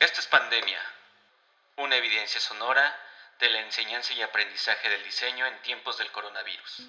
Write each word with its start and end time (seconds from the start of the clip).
Esto 0.00 0.20
es 0.20 0.28
Pandemia, 0.28 0.80
una 1.74 1.96
evidencia 1.96 2.40
sonora 2.40 2.96
de 3.40 3.50
la 3.50 3.58
enseñanza 3.62 4.12
y 4.12 4.22
aprendizaje 4.22 4.88
del 4.88 5.02
diseño 5.02 5.44
en 5.44 5.60
tiempos 5.62 5.98
del 5.98 6.12
coronavirus. 6.12 6.86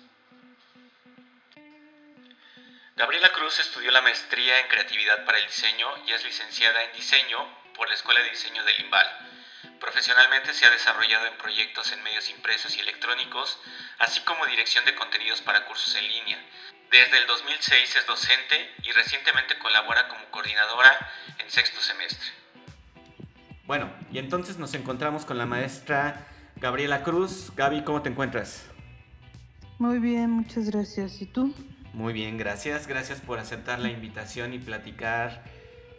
Gabriela 2.95 3.29
Cruz 3.29 3.57
estudió 3.57 3.89
la 3.89 4.03
maestría 4.03 4.59
en 4.59 4.67
creatividad 4.67 5.25
para 5.25 5.39
el 5.39 5.47
diseño 5.47 5.91
y 6.05 6.11
es 6.11 6.23
licenciada 6.23 6.83
en 6.83 6.93
diseño 6.93 7.47
por 7.73 7.89
la 7.89 7.95
Escuela 7.95 8.21
de 8.21 8.29
Diseño 8.29 8.63
del 8.63 8.77
Limbal. 8.77 9.31
Profesionalmente 9.79 10.53
se 10.53 10.67
ha 10.67 10.69
desarrollado 10.69 11.25
en 11.25 11.37
proyectos 11.39 11.91
en 11.91 12.03
medios 12.03 12.29
impresos 12.29 12.75
y 12.75 12.81
electrónicos, 12.81 13.57
así 13.97 14.21
como 14.21 14.45
dirección 14.45 14.85
de 14.85 14.93
contenidos 14.93 15.41
para 15.41 15.65
cursos 15.65 15.95
en 15.95 16.07
línea. 16.07 16.37
Desde 16.91 17.17
el 17.17 17.25
2006 17.25 17.95
es 17.95 18.05
docente 18.05 18.75
y 18.83 18.91
recientemente 18.91 19.57
colabora 19.57 20.07
como 20.09 20.29
coordinadora 20.29 21.11
en 21.39 21.49
sexto 21.49 21.81
semestre. 21.81 22.38
Bueno, 23.69 23.87
y 24.11 24.17
entonces 24.17 24.57
nos 24.57 24.73
encontramos 24.73 25.25
con 25.25 25.37
la 25.37 25.45
maestra 25.45 26.25
Gabriela 26.59 27.03
Cruz. 27.03 27.51
Gaby, 27.55 27.83
¿cómo 27.83 28.01
te 28.01 28.09
encuentras? 28.09 28.65
Muy 29.77 29.99
bien, 29.99 30.31
muchas 30.31 30.71
gracias. 30.71 31.21
¿Y 31.21 31.27
tú? 31.27 31.53
Muy 31.93 32.11
bien, 32.11 32.39
gracias. 32.39 32.87
Gracias 32.87 33.21
por 33.21 33.37
aceptar 33.37 33.77
la 33.77 33.91
invitación 33.91 34.55
y 34.55 34.57
platicar 34.57 35.43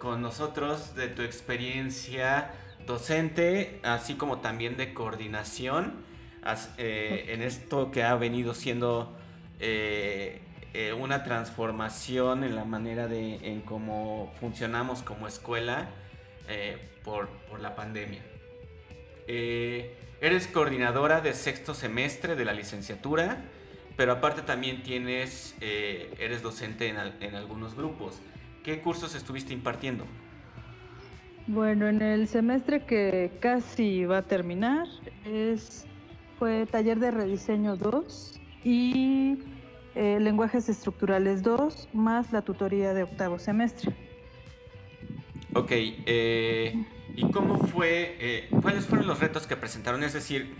con 0.00 0.20
nosotros 0.20 0.96
de 0.96 1.06
tu 1.06 1.22
experiencia 1.22 2.50
docente, 2.88 3.78
así 3.84 4.14
como 4.14 4.38
también 4.38 4.76
de 4.76 4.92
coordinación 4.92 5.94
eh, 6.76 7.26
en 7.28 7.40
esto 7.40 7.92
que 7.92 8.02
ha 8.02 8.16
venido 8.16 8.52
siendo 8.52 9.16
eh, 9.60 10.42
eh, 10.74 10.92
una 10.92 11.22
transformación 11.22 12.42
en 12.42 12.56
la 12.56 12.64
manera 12.64 13.06
de 13.06 13.36
en 13.48 13.60
cómo 13.60 14.32
funcionamos 14.40 15.02
como 15.02 15.28
escuela 15.28 15.88
por, 17.04 17.28
por, 17.48 17.60
la 17.60 17.74
pandemia. 17.74 18.22
eres 19.26 20.46
coordinadora 20.46 21.20
de 21.20 21.34
sexto 21.34 21.74
semestre 21.74 22.36
de 22.36 22.44
la 22.44 22.52
licenciatura, 22.52 23.44
pero 23.96 24.12
aparte 24.12 24.42
también 24.42 24.82
tienes, 24.82 25.54
eres 25.60 26.42
docente 26.42 26.88
en, 26.88 26.96
en 27.20 27.34
algunos 27.34 27.74
grupos. 27.74 28.20
¿Qué 28.64 28.80
cursos 28.80 29.14
estuviste 29.14 29.52
impartiendo? 29.52 30.04
Bueno, 31.46 31.88
en 31.88 32.02
el 32.02 32.28
semestre 32.28 32.84
que 32.84 33.30
casi 33.40 34.04
va 34.04 34.18
a 34.18 34.22
terminar 34.22 34.86
es 35.24 35.86
fue 36.40 36.64
taller 36.64 36.98
de 36.98 37.10
rediseño 37.10 37.76
2 37.76 38.40
y 38.64 39.36
eh, 39.94 40.18
lenguajes 40.20 40.70
estructurales 40.70 41.42
2 41.42 41.90
más 41.92 42.32
la 42.32 42.40
tutoría 42.40 42.94
de 42.94 43.02
octavo 43.02 43.38
semestre. 43.38 43.94
Ok, 45.54 45.70
eh, 45.72 46.84
¿y 47.16 47.30
cómo 47.30 47.58
fue, 47.58 48.16
eh, 48.20 48.48
cuáles 48.62 48.86
fueron 48.86 49.06
los 49.06 49.20
retos 49.20 49.46
que 49.46 49.56
presentaron? 49.56 50.02
Es 50.04 50.12
decir, 50.12 50.54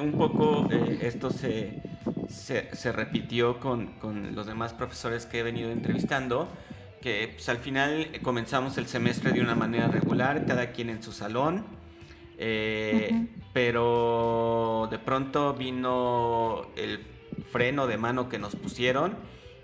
un 0.00 0.12
poco 0.12 0.68
esto 1.00 1.30
se, 1.30 1.82
se, 2.28 2.74
se 2.74 2.92
repitió 2.92 3.60
con, 3.60 3.98
con, 3.98 4.34
los 4.34 4.46
demás 4.46 4.72
profesores 4.72 5.26
que 5.26 5.40
he 5.40 5.42
venido 5.42 5.70
entrevistando 5.70 6.48
que 7.06 7.30
pues, 7.34 7.48
al 7.48 7.58
final 7.58 8.08
comenzamos 8.22 8.78
el 8.78 8.88
semestre 8.88 9.30
de 9.30 9.40
una 9.40 9.54
manera 9.54 9.86
regular, 9.86 10.44
cada 10.44 10.72
quien 10.72 10.90
en 10.90 11.04
su 11.04 11.12
salón, 11.12 11.64
eh, 12.36 13.28
pero 13.52 14.88
de 14.90 14.98
pronto 14.98 15.54
vino 15.54 16.66
el 16.74 17.06
freno 17.52 17.86
de 17.86 17.96
mano 17.96 18.28
que 18.28 18.40
nos 18.40 18.56
pusieron 18.56 19.14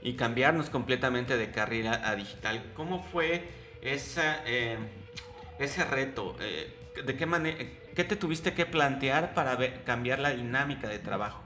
y 0.04 0.12
cambiarnos 0.14 0.70
completamente 0.70 1.36
de 1.36 1.50
carrera 1.50 2.08
a 2.08 2.14
digital. 2.14 2.72
¿Cómo 2.76 3.02
fue 3.02 3.42
esa, 3.82 4.42
eh, 4.46 4.78
ese 5.58 5.84
reto? 5.84 6.36
Eh, 6.40 6.72
¿De 7.04 7.16
qué 7.16 7.26
manera, 7.26 7.58
qué 7.94 8.04
te 8.04 8.16
tuviste 8.16 8.54
que 8.54 8.66
plantear 8.66 9.34
para 9.34 9.56
cambiar 9.84 10.18
la 10.18 10.30
dinámica 10.30 10.88
de 10.88 10.98
trabajo? 10.98 11.42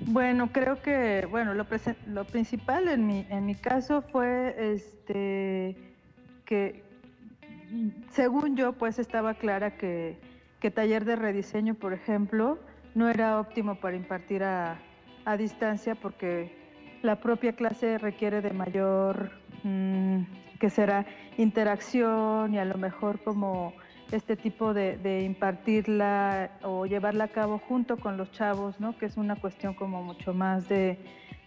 Bueno, 0.00 0.50
creo 0.52 0.80
que, 0.80 1.26
bueno, 1.30 1.54
lo, 1.54 1.66
lo 2.06 2.24
principal 2.24 2.88
en 2.88 3.06
mi, 3.06 3.26
en 3.28 3.44
mi 3.44 3.54
caso 3.54 4.02
fue 4.02 4.54
este, 4.72 5.76
que, 6.46 6.82
según 8.12 8.56
yo, 8.56 8.72
pues 8.72 8.98
estaba 8.98 9.34
clara 9.34 9.76
que, 9.76 10.16
que 10.58 10.70
taller 10.70 11.04
de 11.04 11.16
rediseño, 11.16 11.74
por 11.74 11.92
ejemplo, 11.92 12.58
no 12.94 13.08
era 13.08 13.38
óptimo 13.38 13.76
para 13.76 13.96
impartir 13.96 14.42
a, 14.42 14.78
a 15.24 15.36
distancia 15.36 15.94
porque 15.94 16.52
la 17.02 17.20
propia 17.20 17.54
clase 17.54 17.98
requiere 17.98 18.40
de 18.40 18.52
mayor, 18.52 19.39
mm, 19.62 20.22
que 20.58 20.70
será 20.70 21.06
interacción 21.38 22.54
y 22.54 22.58
a 22.58 22.64
lo 22.64 22.76
mejor 22.76 23.20
como 23.22 23.72
este 24.12 24.36
tipo 24.36 24.74
de, 24.74 25.22
impartirla 25.24 26.50
o 26.62 26.86
llevarla 26.86 27.24
a 27.24 27.28
cabo 27.28 27.58
junto 27.58 27.96
con 27.96 28.16
los 28.16 28.30
chavos, 28.32 28.80
¿no? 28.80 28.96
que 28.98 29.06
es 29.06 29.16
una 29.16 29.36
cuestión 29.36 29.74
como 29.74 30.02
mucho 30.02 30.34
más 30.34 30.68
de, 30.68 30.98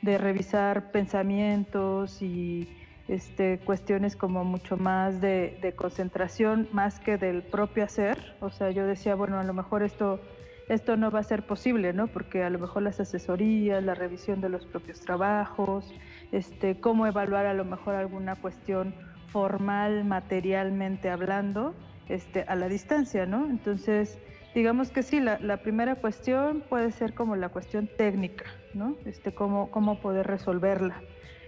revisar 0.01 0.91
pensamientos 0.91 2.21
y 2.21 2.67
este, 3.07 3.59
cuestiones 3.59 4.17
como 4.17 4.43
mucho 4.43 4.75
más 4.75 5.21
de, 5.21 5.73
concentración, 5.75 6.67
más 6.71 6.99
que 6.99 7.17
del 7.17 7.41
propio 7.41 7.83
hacer. 7.85 8.35
O 8.41 8.49
sea, 8.49 8.71
yo 8.71 8.85
decía, 8.85 9.15
bueno, 9.15 9.39
a 9.39 9.43
lo 9.43 9.53
mejor 9.53 9.83
esto, 9.83 10.19
esto 10.67 10.97
no 10.97 11.11
va 11.11 11.19
a 11.19 11.23
ser 11.23 11.45
posible, 11.45 11.93
¿no? 11.93 12.07
porque 12.07 12.43
a 12.43 12.49
lo 12.49 12.59
mejor 12.59 12.83
las 12.83 12.99
asesorías, 12.99 13.83
la 13.83 13.93
revisión 13.93 14.41
de 14.41 14.49
los 14.49 14.65
propios 14.65 14.99
trabajos, 15.01 15.93
este, 16.33 16.79
cómo 16.79 17.05
evaluar 17.05 17.45
a 17.45 17.53
lo 17.53 17.63
mejor 17.63 17.93
alguna 17.93 18.35
cuestión 18.35 18.95
formal, 19.27 20.03
materialmente 20.03 21.09
hablando, 21.09 21.75
este, 22.09 22.41
a 22.47 22.55
la 22.55 22.67
distancia, 22.67 23.27
¿no? 23.27 23.45
Entonces, 23.49 24.17
digamos 24.55 24.89
que 24.89 25.03
sí, 25.03 25.19
la, 25.19 25.57
primera 25.57 25.95
cuestión 25.95 26.63
puede 26.67 26.91
ser 26.91 27.13
como 27.13 27.35
la 27.35 27.49
cuestión 27.49 27.87
técnica, 27.97 28.45
¿no? 28.73 28.97
Este, 29.05 29.33
cómo, 29.33 29.69
cómo 29.69 30.01
poder 30.01 30.25
resolverla. 30.25 31.01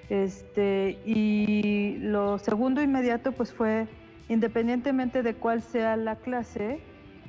Este, 0.10 1.00
y 1.04 1.98
lo 1.98 2.38
segundo 2.38 2.84
inmediato, 2.84 3.32
pues 3.32 3.52
fue, 3.52 3.88
independientemente 4.30 5.24
de 5.24 5.34
cuál 5.34 5.64
sea 5.64 5.98
la 5.98 6.18
clase, 6.18 6.80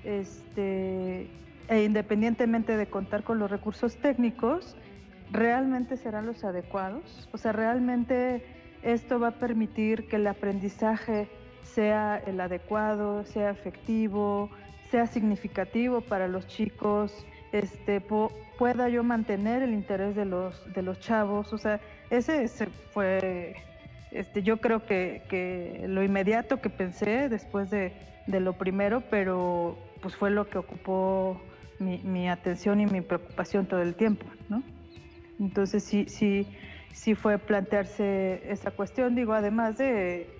este, 0.04 1.26
e 1.68 1.84
independientemente 1.84 2.76
de 2.76 2.86
contar 2.86 3.22
con 3.22 3.38
los 3.38 3.50
recursos 3.50 3.96
técnicos, 3.96 4.76
realmente 5.30 5.96
serán 5.96 6.26
los 6.26 6.44
adecuados. 6.44 7.28
O 7.32 7.38
sea, 7.38 7.52
realmente 7.52 8.44
esto 8.82 9.18
va 9.18 9.28
a 9.28 9.32
permitir 9.32 10.08
que 10.08 10.16
el 10.16 10.26
aprendizaje 10.26 11.28
sea 11.62 12.22
el 12.26 12.40
adecuado, 12.40 13.24
sea 13.24 13.50
efectivo, 13.50 14.50
sea 14.90 15.06
significativo 15.06 16.00
para 16.00 16.28
los 16.28 16.46
chicos, 16.46 17.26
este, 17.52 18.00
pueda 18.00 18.88
yo 18.88 19.02
mantener 19.02 19.62
el 19.62 19.72
interés 19.72 20.14
de 20.16 20.24
los, 20.24 20.72
de 20.72 20.82
los 20.82 21.00
chavos. 21.00 21.52
O 21.52 21.58
sea, 21.58 21.80
ese, 22.10 22.48
fue, 22.92 23.56
este, 24.10 24.42
yo 24.42 24.58
creo 24.58 24.84
que, 24.86 25.84
lo 25.88 26.02
inmediato 26.02 26.60
que 26.60 26.70
pensé 26.70 27.28
después 27.28 27.70
de, 27.70 27.92
lo 28.26 28.52
primero, 28.54 29.02
pero 29.10 29.76
pues 30.00 30.16
fue 30.16 30.30
lo 30.30 30.48
que 30.48 30.58
ocupó 30.58 31.40
mi, 31.78 32.28
atención 32.28 32.80
y 32.80 32.86
mi 32.86 33.00
preocupación 33.00 33.66
todo 33.66 33.82
el 33.82 33.94
tiempo, 33.94 34.26
¿no? 34.48 34.62
Entonces 35.38 35.84
sí, 35.84 36.06
sí, 36.08 36.46
sí 36.92 37.14
fue 37.14 37.38
plantearse 37.38 38.42
esa 38.50 38.70
cuestión, 38.70 39.14
digo, 39.14 39.32
además 39.32 39.78
de 39.78 40.36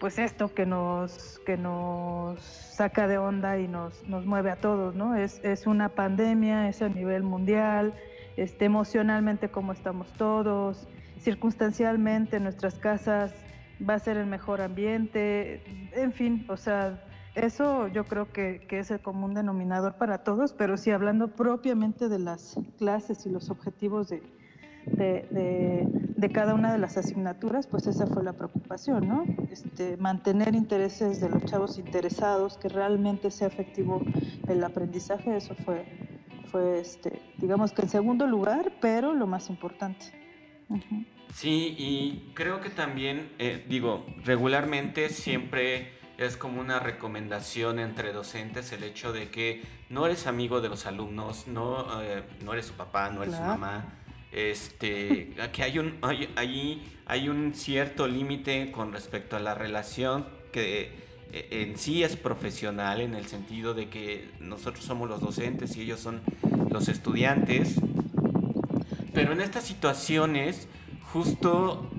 pues 0.00 0.18
esto 0.18 0.54
que 0.54 0.64
nos, 0.64 1.40
que 1.44 1.56
nos 1.56 2.40
saca 2.40 3.06
de 3.06 3.18
onda 3.18 3.58
y 3.58 3.68
nos, 3.68 4.06
nos 4.08 4.24
mueve 4.24 4.50
a 4.50 4.56
todos, 4.56 4.94
¿no? 4.94 5.14
Es, 5.14 5.40
es 5.44 5.66
una 5.66 5.90
pandemia, 5.90 6.68
es 6.68 6.80
a 6.82 6.88
nivel 6.88 7.22
mundial, 7.22 7.94
este, 8.36 8.64
emocionalmente 8.64 9.50
como 9.50 9.72
estamos 9.72 10.12
todos, 10.14 10.88
circunstancialmente 11.18 12.36
en 12.36 12.44
nuestras 12.44 12.78
casas 12.78 13.34
va 13.88 13.94
a 13.94 13.98
ser 13.98 14.16
el 14.16 14.26
mejor 14.26 14.60
ambiente, 14.60 15.62
en 15.92 16.12
fin, 16.12 16.46
o 16.48 16.56
sea, 16.56 17.04
eso 17.38 17.88
yo 17.88 18.04
creo 18.04 18.32
que, 18.32 18.60
que 18.68 18.80
es 18.80 18.90
el 18.90 19.00
común 19.00 19.34
denominador 19.34 19.94
para 19.94 20.18
todos, 20.18 20.52
pero 20.52 20.76
sí 20.76 20.90
hablando 20.90 21.28
propiamente 21.28 22.08
de 22.08 22.18
las 22.18 22.56
clases 22.78 23.24
y 23.26 23.30
los 23.30 23.50
objetivos 23.50 24.08
de, 24.08 24.22
de, 24.96 26.30
cada 26.32 26.54
una 26.54 26.72
de 26.72 26.78
las 26.78 26.96
asignaturas, 26.96 27.66
pues 27.66 27.86
esa 27.86 28.06
fue 28.06 28.22
la 28.22 28.32
preocupación, 28.32 29.08
¿no? 29.08 29.24
Este, 29.50 29.96
mantener 29.96 30.54
intereses 30.54 31.20
de 31.20 31.28
los 31.28 31.44
chavos 31.44 31.78
interesados, 31.78 32.58
que 32.58 32.68
realmente 32.68 33.30
sea 33.30 33.48
efectivo 33.48 34.02
el 34.46 34.62
aprendizaje, 34.62 35.36
eso 35.36 35.54
fue, 35.64 35.84
fue 36.50 36.80
este, 36.80 37.20
digamos 37.38 37.72
que 37.72 37.82
en 37.82 37.88
segundo 37.88 38.26
lugar, 38.26 38.72
pero 38.80 39.14
lo 39.14 39.26
más 39.26 39.48
importante. 39.50 40.06
Sí, 41.32 41.74
y 41.78 42.32
creo 42.34 42.60
que 42.60 42.70
también, 42.70 43.30
eh, 43.38 43.64
digo, 43.68 44.04
regularmente 44.24 45.08
siempre 45.08 45.97
es 46.18 46.36
como 46.36 46.60
una 46.60 46.80
recomendación 46.80 47.78
entre 47.78 48.12
docentes 48.12 48.72
el 48.72 48.82
hecho 48.82 49.12
de 49.12 49.30
que 49.30 49.62
no 49.88 50.04
eres 50.04 50.26
amigo 50.26 50.60
de 50.60 50.68
los 50.68 50.84
alumnos, 50.84 51.46
no, 51.46 52.02
eh, 52.02 52.22
no 52.44 52.52
eres 52.52 52.66
su 52.66 52.74
papá, 52.74 53.08
no 53.10 53.22
eres 53.22 53.36
su 53.36 53.40
mamá, 53.40 53.94
este, 54.32 55.34
que 55.52 55.62
hay 55.62 55.78
un, 55.78 55.96
hay, 56.02 56.82
hay 57.06 57.28
un 57.28 57.54
cierto 57.54 58.06
límite 58.06 58.70
con 58.72 58.92
respecto 58.92 59.36
a 59.36 59.40
la 59.40 59.54
relación 59.54 60.26
que 60.52 61.08
eh, 61.32 61.48
en 61.50 61.78
sí 61.78 62.02
es 62.02 62.16
profesional 62.16 63.00
en 63.00 63.14
el 63.14 63.26
sentido 63.26 63.74
de 63.74 63.88
que 63.88 64.30
nosotros 64.40 64.84
somos 64.84 65.08
los 65.08 65.20
docentes 65.20 65.76
y 65.76 65.82
ellos 65.82 66.00
son 66.00 66.20
los 66.70 66.88
estudiantes. 66.88 67.76
Pero 69.12 69.32
en 69.32 69.40
estas 69.40 69.64
situaciones 69.64 70.68
justo 71.12 71.90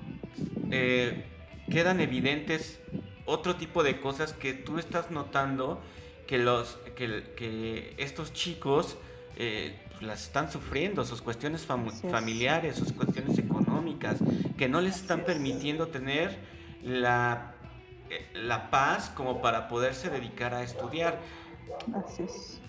eh, 0.71 1.25
quedan 1.69 1.99
evidentes 1.99 2.79
otro 3.29 3.55
tipo 3.55 3.83
de 3.83 3.99
cosas 4.01 4.33
que 4.33 4.53
tú 4.53 4.79
estás 4.79 5.11
notando 5.11 5.79
que, 6.27 6.37
los, 6.37 6.77
que, 6.95 7.93
estos 7.97 8.33
chicos 8.33 8.97
eh, 9.37 9.79
pues, 9.91 10.01
las 10.01 10.23
están 10.23 10.51
sufriendo, 10.51 11.05
sus 11.05 11.21
cuestiones 11.21 11.65
familiares, 11.65 12.75
sus 12.75 12.91
cuestiones 12.91 13.37
económicas, 13.37 14.17
que 14.57 14.67
no 14.67 14.81
les 14.81 14.97
están 14.97 15.23
permitiendo 15.23 15.87
tener 15.87 16.37
la, 16.83 17.53
eh, 18.09 18.27
la 18.33 18.69
paz 18.69 19.11
como 19.15 19.41
para 19.41 19.67
poderse 19.67 20.09
dedicar 20.09 20.53
a 20.53 20.63
estudiar. 20.63 21.19
Así 21.93 22.23
es. 22.23 22.61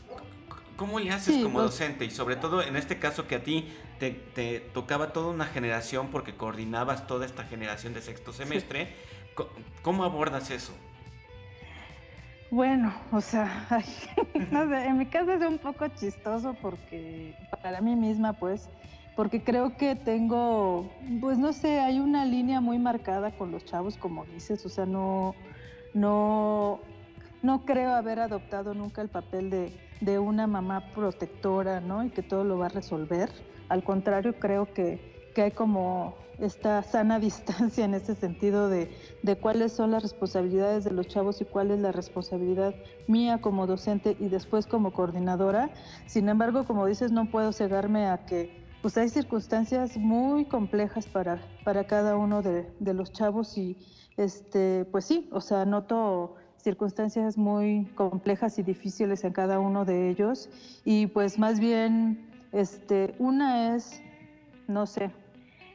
¿Cómo 0.77 0.99
le 0.99 1.11
haces 1.11 1.37
como 1.43 1.59
pues 1.59 1.73
docente? 1.73 2.07
Y 2.07 2.11
sobre 2.11 2.37
todo 2.37 2.63
en 2.63 2.75
este 2.75 2.99
caso 2.99 3.27
que 3.29 3.35
a 3.35 3.45
ti 3.45 3.69
te, 3.99 4.61
tocaba 4.73 5.13
toda 5.13 5.29
una 5.29 5.45
generación 5.45 6.09
porque 6.09 6.35
coordinabas 6.35 7.07
toda 7.07 7.27
esta 7.27 7.45
generación 7.45 7.93
de 7.93 8.01
sexto 8.01 8.33
semestre. 8.33 8.95
¿Cómo 9.83 10.05
abordas 10.05 10.51
eso? 10.51 10.73
Bueno, 12.51 12.93
o 13.13 13.21
sea, 13.21 13.67
no 14.51 14.69
sé, 14.69 14.87
en 14.87 14.99
mi 14.99 15.07
caso 15.07 15.33
es 15.33 15.43
un 15.43 15.59
poco 15.59 15.87
chistoso 15.89 16.55
porque 16.61 17.37
para 17.63 17.81
mí 17.81 17.95
misma, 17.95 18.33
pues, 18.33 18.69
porque 19.15 19.43
creo 19.43 19.77
que 19.77 19.95
tengo, 19.95 20.91
pues 21.21 21.39
no 21.39 21.53
sé, 21.53 21.79
hay 21.79 22.01
una 22.01 22.25
línea 22.25 22.61
muy 22.61 22.79
marcada 22.79 23.31
con 23.31 23.53
los 23.53 23.65
chavos, 23.65 23.97
como 23.97 24.25
dices, 24.25 24.67
o 24.67 24.69
sea, 24.69 24.85
no, 24.85 25.37
no, 25.95 26.81
no 27.43 27.65
creo 27.65 27.93
haber 27.93 28.19
adoptado 28.19 28.75
nunca 28.75 29.01
el 29.01 29.09
papel 29.09 29.51
de, 29.51 29.73
de 30.01 30.19
una 30.19 30.49
mamá 30.49 30.93
protectora, 30.93 31.81
¿no? 31.81 32.03
Y 32.03 32.11
que 32.11 32.23
todo 32.23 32.43
lo 32.43 32.59
va 32.59 32.67
a 32.67 32.71
resolver. 32.71 33.31
Al 33.69 33.85
contrario, 33.85 34.35
creo 34.41 34.73
que, 34.73 35.31
que 35.35 35.43
hay 35.43 35.51
como 35.53 36.17
esta 36.41 36.83
sana 36.83 37.19
distancia 37.21 37.85
en 37.85 37.95
ese 37.95 38.15
sentido 38.15 38.69
de, 38.69 38.91
de, 39.23 39.37
cuáles 39.37 39.73
son 39.73 39.91
las 39.91 40.03
responsabilidades 40.03 40.85
de 40.85 40.91
los 40.91 41.09
chavos 41.09 41.41
y 41.41 41.45
cuál 41.45 41.71
es 41.71 41.81
la 41.81 41.93
responsabilidad 41.93 42.75
mía 43.07 43.41
como 43.41 43.67
docente 43.67 44.17
y 44.19 44.29
después 44.29 44.67
como 44.67 44.93
coordinadora. 44.93 45.71
Sin 46.07 46.29
embargo, 46.29 46.65
como 46.65 46.87
dices, 46.87 47.13
no 47.13 47.31
puedo 47.31 47.53
cegarme 47.53 48.07
a 48.07 48.25
que 48.25 48.61
pues 48.83 48.97
hay 48.97 49.11
circunstancias 49.11 49.97
muy 49.99 50.47
complejas 50.47 51.07
para, 51.07 51.43
para 51.65 51.85
cada 51.85 52.17
uno 52.17 52.41
de, 52.43 52.73
de 52.79 52.95
los 52.95 53.13
chavos 53.13 53.59
y 53.59 53.77
este, 54.17 54.87
pues 54.87 55.05
sí, 55.05 55.29
o 55.33 55.41
sea, 55.41 55.65
noto 55.65 56.37
circunstancias 56.57 57.39
muy 57.39 57.87
complejas 57.95 58.59
y 58.59 58.63
difíciles 58.63 59.25
en 59.25 59.33
cada 59.33 59.59
uno 59.59 59.85
de 59.85 60.11
ellos 60.11 60.51
y 60.85 61.07
pues 61.07 61.39
más 61.39 61.59
bien 61.59 62.29
este, 62.53 63.15
una 63.19 63.75
es, 63.75 64.03
no 64.67 64.87
sé, 64.87 65.11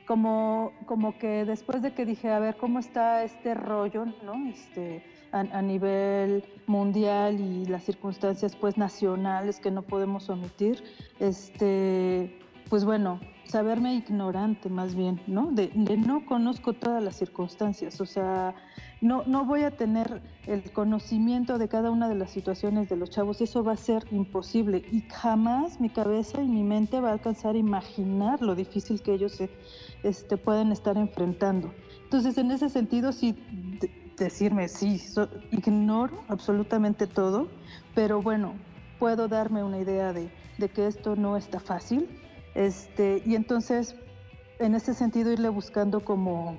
como, 0.05 0.71
como 0.85 1.17
que 1.17 1.45
después 1.45 1.81
de 1.81 1.93
que 1.93 2.05
dije, 2.05 2.29
a 2.29 2.39
ver, 2.39 2.55
¿cómo 2.57 2.79
está 2.79 3.23
este 3.23 3.53
rollo, 3.53 4.05
¿no? 4.23 4.47
Este, 4.47 5.03
a, 5.31 5.61
nivel 5.61 6.45
mundial 6.65 7.39
y 7.39 7.65
las 7.65 7.83
circunstancias 7.83 8.55
pues 8.55 8.77
nacionales 8.77 9.59
que 9.59 9.71
no 9.71 9.81
podemos 9.81 10.29
omitir, 10.29 10.83
este, 11.19 12.39
pues 12.69 12.83
bueno, 12.83 13.19
saberme 13.45 13.95
ignorante 13.95 14.69
más 14.69 14.95
bien, 14.95 15.21
¿no? 15.27 15.51
De, 15.51 15.71
de, 15.73 15.97
no 15.97 16.25
conozco 16.25 16.73
todas 16.73 17.03
las 17.03 17.15
circunstancias, 17.15 18.01
o 18.01 18.06
sea, 18.06 18.56
no, 19.01 19.23
no 19.27 19.45
voy 19.45 19.63
a 19.63 19.71
tener 19.71 20.21
el 20.47 20.71
conocimiento 20.71 21.57
de 21.57 21.67
cada 21.67 21.91
una 21.91 22.09
de 22.09 22.15
las 22.15 22.31
situaciones 22.31 22.89
de 22.89 22.95
los 22.95 23.09
chavos, 23.12 23.41
eso 23.41 23.63
va 23.63 23.73
a 23.73 23.77
ser 23.77 24.03
imposible 24.12 24.83
y 24.91 25.01
jamás 25.01 25.79
mi 25.79 25.89
cabeza 25.89 26.41
y 26.41 26.47
mi 26.47 26.63
mente 26.63 27.00
va 27.00 27.09
a 27.09 27.13
alcanzar 27.13 27.56
a 27.56 27.59
imaginar 27.59 28.41
lo 28.41 28.56
difícil 28.56 29.01
que 29.01 29.13
ellos 29.13 29.33
se, 29.33 29.50
este, 30.03 30.38
pueden 30.38 30.71
estar 30.71 30.97
enfrentando. 30.97 31.73
Entonces, 32.03 32.38
en 32.38 32.51
ese 32.51 32.69
sentido, 32.69 33.12
sí, 33.12 33.35
decirme, 34.17 34.67
sí, 34.69 35.01
ignoro 35.51 36.23
absolutamente 36.29 37.06
todo, 37.06 37.47
pero 37.94 38.21
bueno, 38.21 38.53
puedo 38.97 39.27
darme 39.27 39.63
una 39.63 39.79
idea 39.79 40.13
de, 40.13 40.29
de 40.57 40.69
que 40.69 40.88
esto 40.88 41.15
no 41.15 41.38
está 41.38 41.59
fácil, 41.59 42.07
este, 42.55 43.21
y 43.25 43.35
entonces, 43.35 43.95
en 44.59 44.73
ese 44.75 44.93
sentido, 44.93 45.31
irle 45.31 45.49
buscando 45.49 45.99
como, 45.99 46.57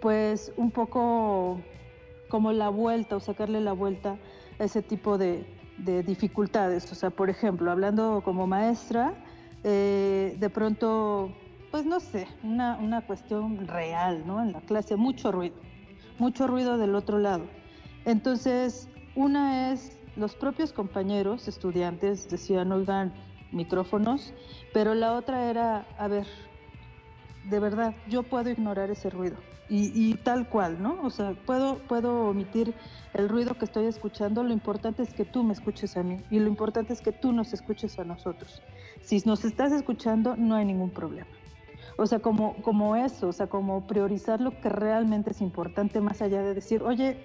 pues, 0.00 0.52
un 0.56 0.70
poco 0.70 1.60
como 2.28 2.52
la 2.52 2.70
vuelta 2.70 3.16
o 3.16 3.20
sacarle 3.20 3.60
la 3.60 3.72
vuelta 3.72 4.16
a 4.58 4.64
ese 4.64 4.82
tipo 4.82 5.18
de, 5.18 5.46
de 5.78 6.02
dificultades. 6.02 6.90
O 6.90 6.94
sea, 6.94 7.10
por 7.10 7.30
ejemplo, 7.30 7.70
hablando 7.70 8.22
como 8.24 8.46
maestra, 8.46 9.14
eh, 9.64 10.36
de 10.38 10.50
pronto, 10.50 11.32
pues 11.70 11.84
no 11.84 12.00
sé, 12.00 12.26
una, 12.42 12.76
una 12.76 13.06
cuestión 13.06 13.66
real, 13.66 14.26
¿no? 14.26 14.42
En 14.42 14.52
la 14.52 14.60
clase, 14.60 14.96
mucho 14.96 15.32
ruido, 15.32 15.56
mucho 16.18 16.46
ruido 16.46 16.78
del 16.78 16.94
otro 16.94 17.18
lado. 17.18 17.44
Entonces, 18.04 18.88
una 19.14 19.72
es, 19.72 19.98
los 20.16 20.34
propios 20.34 20.72
compañeros, 20.72 21.48
estudiantes, 21.48 22.28
decían, 22.30 22.72
oigan, 22.72 23.12
micrófonos, 23.52 24.34
pero 24.72 24.94
la 24.94 25.14
otra 25.14 25.50
era, 25.50 25.86
a 25.98 26.08
ver, 26.08 26.26
de 27.44 27.60
verdad, 27.60 27.94
yo 28.08 28.22
puedo 28.22 28.50
ignorar 28.50 28.90
ese 28.90 29.10
ruido. 29.10 29.36
Y, 29.68 30.14
tal 30.22 30.48
cual, 30.48 30.80
¿no? 30.80 31.02
O 31.02 31.10
sea, 31.10 31.34
puedo, 31.44 31.78
puedo 31.88 32.28
omitir 32.28 32.72
el 33.14 33.28
ruido 33.28 33.54
que 33.54 33.64
estoy 33.64 33.86
escuchando, 33.86 34.44
lo 34.44 34.52
importante 34.52 35.02
es 35.02 35.12
que 35.12 35.24
tú 35.24 35.42
me 35.42 35.52
escuches 35.52 35.96
a 35.96 36.04
mí 36.04 36.22
y 36.30 36.38
lo 36.38 36.46
importante 36.46 36.92
es 36.92 37.00
que 37.00 37.10
tú 37.10 37.32
nos 37.32 37.52
escuches 37.52 37.98
a 37.98 38.04
nosotros. 38.04 38.62
Si 39.00 39.20
nos 39.26 39.44
estás 39.44 39.72
escuchando, 39.72 40.36
no 40.36 40.54
hay 40.54 40.64
ningún 40.64 40.90
problema. 40.90 41.26
O 41.96 42.06
sea, 42.06 42.20
como, 42.20 42.62
como 42.62 42.94
eso, 42.94 43.26
o 43.26 43.32
sea, 43.32 43.48
como 43.48 43.88
priorizar 43.88 44.40
lo 44.40 44.60
que 44.60 44.68
realmente 44.68 45.30
es 45.30 45.40
importante 45.40 46.00
más 46.00 46.22
allá 46.22 46.42
de 46.42 46.54
decir, 46.54 46.82
oye, 46.84 47.18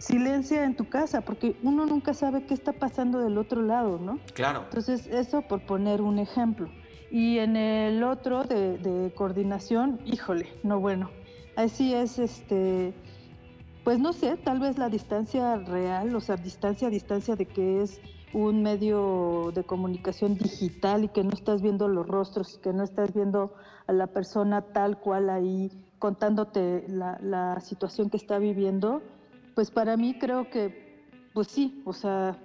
silencia 0.00 0.64
en 0.64 0.74
tu 0.74 0.88
casa, 0.88 1.20
porque 1.20 1.56
uno 1.62 1.86
nunca 1.86 2.14
sabe 2.14 2.44
qué 2.44 2.54
está 2.54 2.72
pasando 2.72 3.20
del 3.20 3.38
otro 3.38 3.62
lado, 3.62 3.98
¿no? 3.98 4.18
Claro. 4.34 4.62
Entonces, 4.64 5.06
eso 5.06 5.42
por 5.42 5.64
poner 5.66 6.00
un 6.00 6.18
ejemplo. 6.18 6.68
Y 7.10 7.38
en 7.38 7.56
el 7.56 8.02
otro 8.02 8.44
de, 8.44 8.78
de 8.78 9.12
coordinación, 9.12 10.00
híjole, 10.06 10.48
no 10.62 10.80
bueno, 10.80 11.10
así 11.56 11.92
es, 11.94 12.18
este, 12.18 12.94
pues 13.84 13.98
no 13.98 14.12
sé, 14.12 14.36
tal 14.36 14.60
vez 14.60 14.78
la 14.78 14.88
distancia 14.88 15.56
real, 15.56 16.14
o 16.14 16.20
sea, 16.20 16.36
distancia 16.36 16.88
a 16.88 16.90
distancia 16.90 17.36
de 17.36 17.46
que 17.46 17.82
es 17.82 18.00
un 18.32 18.62
medio 18.62 19.50
de 19.54 19.64
comunicación 19.64 20.36
digital 20.36 21.04
y 21.04 21.08
que 21.08 21.24
no 21.24 21.30
estás 21.30 21.62
viendo 21.62 21.88
los 21.88 22.06
rostros, 22.06 22.58
que 22.58 22.72
no 22.72 22.84
estás 22.84 23.12
viendo 23.12 23.54
a 23.86 23.92
la 23.92 24.06
persona 24.06 24.62
tal 24.62 24.98
cual 24.98 25.30
ahí 25.30 25.70
contándote 25.98 26.84
la, 26.88 27.18
la 27.20 27.60
situación 27.60 28.08
que 28.08 28.16
está 28.16 28.38
viviendo, 28.38 29.02
pues 29.60 29.70
para 29.70 29.98
mí 29.98 30.14
creo 30.14 30.48
que, 30.48 31.04
pues 31.34 31.48
sí, 31.48 31.82
o 31.84 31.92
sea, 31.92 32.38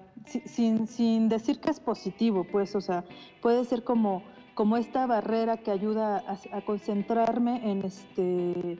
sin, 0.45 0.85
sin 0.85 1.29
decir 1.29 1.61
que 1.61 1.69
es 1.69 1.79
positivo, 1.79 2.43
pues, 2.43 2.75
o 2.75 2.81
sea, 2.81 3.05
puede 3.41 3.63
ser 3.63 3.85
como, 3.85 4.21
como 4.53 4.75
esta 4.75 5.07
barrera 5.07 5.55
que 5.55 5.71
ayuda 5.71 6.25
a, 6.51 6.61
concentrarme 6.63 7.71
en 7.71 7.83
este, 7.83 8.77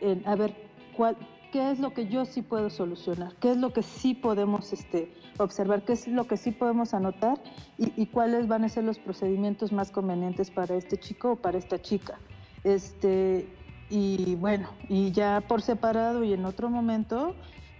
en, 0.00 0.22
a 0.24 0.36
ver, 0.36 0.54
cuál, 0.96 1.16
qué 1.50 1.72
es 1.72 1.80
lo 1.80 1.92
que 1.92 2.06
yo 2.06 2.24
sí 2.26 2.42
puedo 2.42 2.70
solucionar, 2.70 3.34
qué 3.40 3.50
es 3.50 3.56
lo 3.56 3.72
que 3.72 3.82
sí 3.82 4.14
podemos 4.14 4.72
este, 4.72 5.12
observar, 5.38 5.82
qué 5.84 5.94
es 5.94 6.06
lo 6.06 6.28
que 6.28 6.36
sí 6.36 6.52
podemos 6.52 6.94
anotar 6.94 7.42
y, 7.76 7.92
y, 8.00 8.06
cuáles 8.06 8.46
van 8.46 8.62
a 8.62 8.68
ser 8.68 8.84
los 8.84 9.00
procedimientos 9.00 9.72
más 9.72 9.90
convenientes 9.90 10.48
para 10.48 10.76
este 10.76 10.96
chico 10.96 11.32
o 11.32 11.36
para 11.36 11.58
esta 11.58 11.82
chica. 11.82 12.20
Este, 12.62 13.48
y 13.90 14.34
bueno, 14.36 14.70
y 14.88 15.12
ya 15.12 15.42
por 15.46 15.62
separado 15.62 16.24
y 16.24 16.32
en 16.32 16.44
otro 16.44 16.70
momento, 16.70 17.34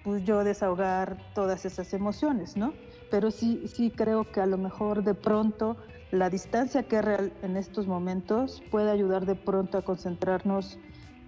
pues 0.04 0.23
yo 0.23 0.44
desahogar 0.44 1.16
todas 1.34 1.64
esas 1.64 1.92
emociones, 1.94 2.56
¿no? 2.56 2.75
Pero 3.11 3.30
sí, 3.30 3.66
sí 3.66 3.90
creo 3.90 4.30
que 4.30 4.40
a 4.40 4.46
lo 4.46 4.58
mejor 4.58 5.02
de 5.02 5.14
pronto 5.14 5.76
la 6.11 6.30
distancia 6.30 6.84
que 6.84 6.99
es 6.99 7.04
real 7.04 7.32
en 7.42 7.56
estos 7.56 7.87
momentos 7.87 8.62
puede 8.70 8.90
ayudar 8.90 9.26
de 9.26 9.34
pronto 9.34 9.78
a 9.78 9.82
concentrarnos 9.82 10.78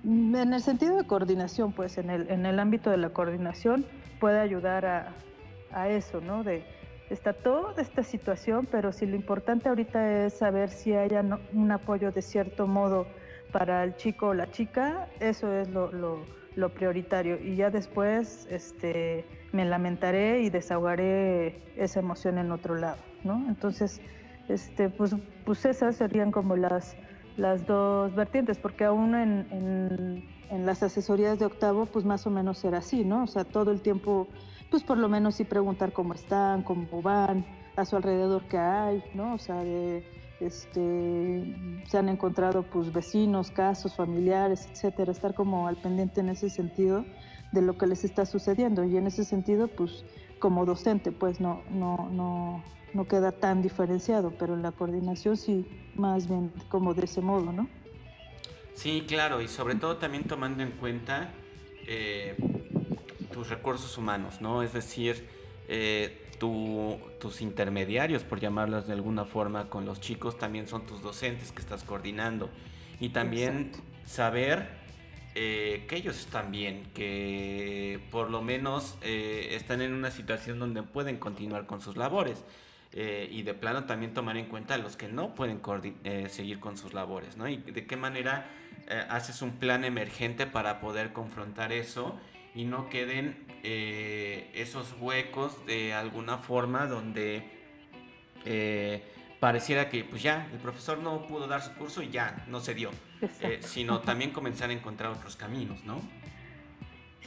en 0.05 0.53
el 0.53 0.61
sentido 0.61 0.97
de 0.97 1.05
coordinación, 1.05 1.73
pues 1.73 1.99
en 1.99 2.11
el, 2.11 2.31
en 2.31 2.47
el 2.47 2.61
ámbito 2.61 2.91
de 2.91 2.99
la 2.99 3.11
coordinación 3.11 3.85
puede 4.21 4.39
ayudar 4.39 4.87
a, 4.87 5.17
a 5.73 5.89
eso, 5.89 6.21
¿no? 6.21 6.45
De, 6.45 6.65
está 7.11 7.33
toda 7.33 7.81
esta 7.81 8.03
situación, 8.03 8.69
pero 8.71 8.93
si 8.93 9.07
lo 9.07 9.17
importante 9.17 9.69
ahorita 9.69 10.27
es 10.27 10.35
saber 10.35 10.71
si 10.71 10.93
hay 10.93 11.11
un 11.53 11.73
apoyo 11.73 12.13
de 12.13 12.23
cierto 12.23 12.67
modo 12.67 13.07
para 13.53 13.83
el 13.85 13.97
chico 13.97 14.29
o 14.29 14.35
la 14.35 14.51
chica, 14.51 15.09
eso 15.19 15.53
es 15.53 15.69
lo, 15.71 15.91
lo, 15.93 16.25
prioritario. 16.71 17.39
Y 17.41 17.57
ya 17.57 17.71
después 17.71 18.47
este, 18.51 19.25
me 19.53 19.65
lamentaré 19.65 20.43
y 20.43 20.51
desahogaré 20.51 21.63
esa 21.77 22.01
emoción 22.01 22.39
en 22.39 22.51
otro 22.51 22.75
lado, 22.75 22.99
¿no? 23.25 23.45
Entonces, 23.49 24.01
este, 24.49 24.89
pues, 24.89 25.15
pues 25.45 25.65
esas 25.65 25.97
serían 25.97 26.31
como 26.31 26.57
las, 26.57 26.97
las 27.37 27.67
dos 27.67 28.15
vertientes, 28.15 28.59
porque 28.59 28.85
aún 28.85 29.15
en, 29.15 30.25
en, 30.51 30.67
las 30.67 30.83
asesorías 30.83 31.39
de 31.39 31.47
octavo, 31.47 31.87
pues 31.87 32.05
más 32.05 32.27
o 32.27 32.31
menos 32.31 32.65
era 32.65 32.79
así, 32.79 33.05
¿no? 33.05 33.25
O 33.25 33.27
sea, 33.27 33.45
todo 33.45 33.71
el 33.71 33.81
tiempo, 33.83 34.29
pues 34.71 34.83
por 34.83 34.97
lo 34.99 35.09
menos 35.09 35.35
sí 35.37 35.45
preguntar 35.45 35.93
cómo 35.93 36.15
están, 36.15 36.63
cómo 36.63 37.03
van, 37.03 37.45
a 37.77 37.85
su 37.85 37.97
alrededor 37.97 38.45
qué 38.49 38.59
hay, 38.59 39.05
¿no? 39.15 39.35
O 39.35 39.39
sea, 39.39 39.63
este, 40.41 41.55
se 41.87 41.99
han 41.99 42.09
encontrado 42.09 42.63
pues 42.63 42.93
vecinos, 42.93 43.51
casos, 43.51 43.95
familiares, 43.95 44.69
etcétera, 44.71 45.13
estar 45.13 45.35
como 45.35 45.67
al 45.67 45.77
pendiente 45.77 46.21
en 46.21 46.29
ese 46.29 46.51
sentido 46.51 47.05
de 47.53 47.63
lo 47.63 47.79
que 47.79 47.87
les 47.87 48.05
está 48.05 48.27
sucediendo 48.27 48.85
y 48.85 48.97
en 48.97 49.07
ese 49.07 49.25
sentido 49.25 49.69
pues 49.69 50.05
como 50.39 50.67
docente 50.67 51.13
pues 51.13 51.41
no, 51.41 51.63
no, 51.71 52.09
no, 52.11 52.63
no 52.93 53.09
queda 53.09 53.33
tan 53.33 53.63
diferenciado, 53.63 54.33
pero 54.39 54.55
en 54.55 54.63
la 54.63 54.73
coordinación 54.73 55.37
sí, 55.37 55.67
más 55.95 56.29
bien 56.29 56.53
como 56.69 56.95
de 56.95 57.05
ese 57.05 57.21
modo, 57.21 57.53
¿no? 57.53 57.69
Sí, 58.75 59.05
claro, 59.09 59.41
y 59.41 59.49
sobre 59.49 59.77
todo 59.77 59.97
también 59.97 60.25
tomando 60.25 60.63
en 60.63 60.73
cuenta 60.73 61.33
eh, 61.87 62.37
tus 63.33 63.49
recursos 63.49 63.97
humanos, 63.97 64.43
¿no? 64.43 64.63
Es 64.63 64.75
decir, 64.75 65.27
eh, 65.69 66.26
tus 66.39 67.41
intermediarios, 67.41 68.23
por 68.25 68.41
llamarlos 68.41 68.87
de 68.87 68.93
alguna 68.93 69.25
forma, 69.25 69.69
con 69.69 69.85
los 69.85 70.01
chicos 70.01 70.39
también 70.39 70.67
son 70.69 70.87
tus 70.87 71.03
docentes 71.03 71.53
que 71.53 71.61
estás 71.61 71.85
coordinando. 71.85 72.51
Y 73.01 73.11
también 73.11 73.73
saber 74.05 74.69
eh, 75.35 75.85
que 75.89 75.97
ellos 75.97 76.19
están 76.19 76.51
bien, 76.51 76.85
que 76.95 78.01
por 78.11 78.31
lo 78.31 78.43
menos 78.43 78.97
están 79.03 79.83
en 79.83 79.93
una 79.93 80.11
situación 80.11 80.59
donde 80.59 80.83
pueden 80.83 81.19
continuar 81.19 81.67
con 81.67 81.81
sus 81.81 81.97
labores. 81.97 82.45
Eh, 82.99 83.29
y 83.31 83.43
de 83.43 83.53
plano 83.53 83.85
también 83.85 84.15
tomar 84.15 84.39
en 84.39 84.47
cuenta 84.47 84.73
a 84.73 84.79
los 84.79 84.97
que 84.97 85.07
no 85.07 85.35
pueden 85.35 85.61
eh, 86.05 86.29
seguir 86.31 86.61
con 86.61 86.79
sus 86.79 86.95
labores, 86.95 87.37
¿no? 87.37 87.47
Y 87.47 87.59
de 87.59 87.87
qué 87.87 87.95
manera 87.95 88.49
eh, 88.89 89.05
haces 89.11 89.43
un 89.43 89.59
plan 89.59 89.85
emergente 89.85 90.47
para 90.47 90.81
poder 90.81 91.13
confrontar 91.13 91.73
eso 91.73 92.19
y 92.57 92.65
no 92.65 92.89
queden 92.89 93.47
esos 93.63 94.95
huecos 95.01 95.65
de 95.67 95.93
alguna 95.93 96.39
forma 96.39 96.87
donde 96.87 97.43
pareciera 99.39 99.89
que 99.89 100.03
pues 100.05 100.23
ya 100.23 100.49
el 100.53 100.59
profesor 100.59 100.99
no 100.99 101.27
pudo 101.27 101.47
dar 101.47 101.63
su 101.63 101.73
curso 101.75 102.03
y 102.03 102.11
ya 102.11 102.45
no 102.49 102.61
se 102.61 102.75
dio, 102.75 102.91
sino 103.61 104.01
también 104.01 104.31
comenzar 104.31 104.71
a 104.71 104.73
encontrar 104.73 105.13
otros 105.13 105.37
caminos, 105.37 105.85
¿no? 105.85 106.01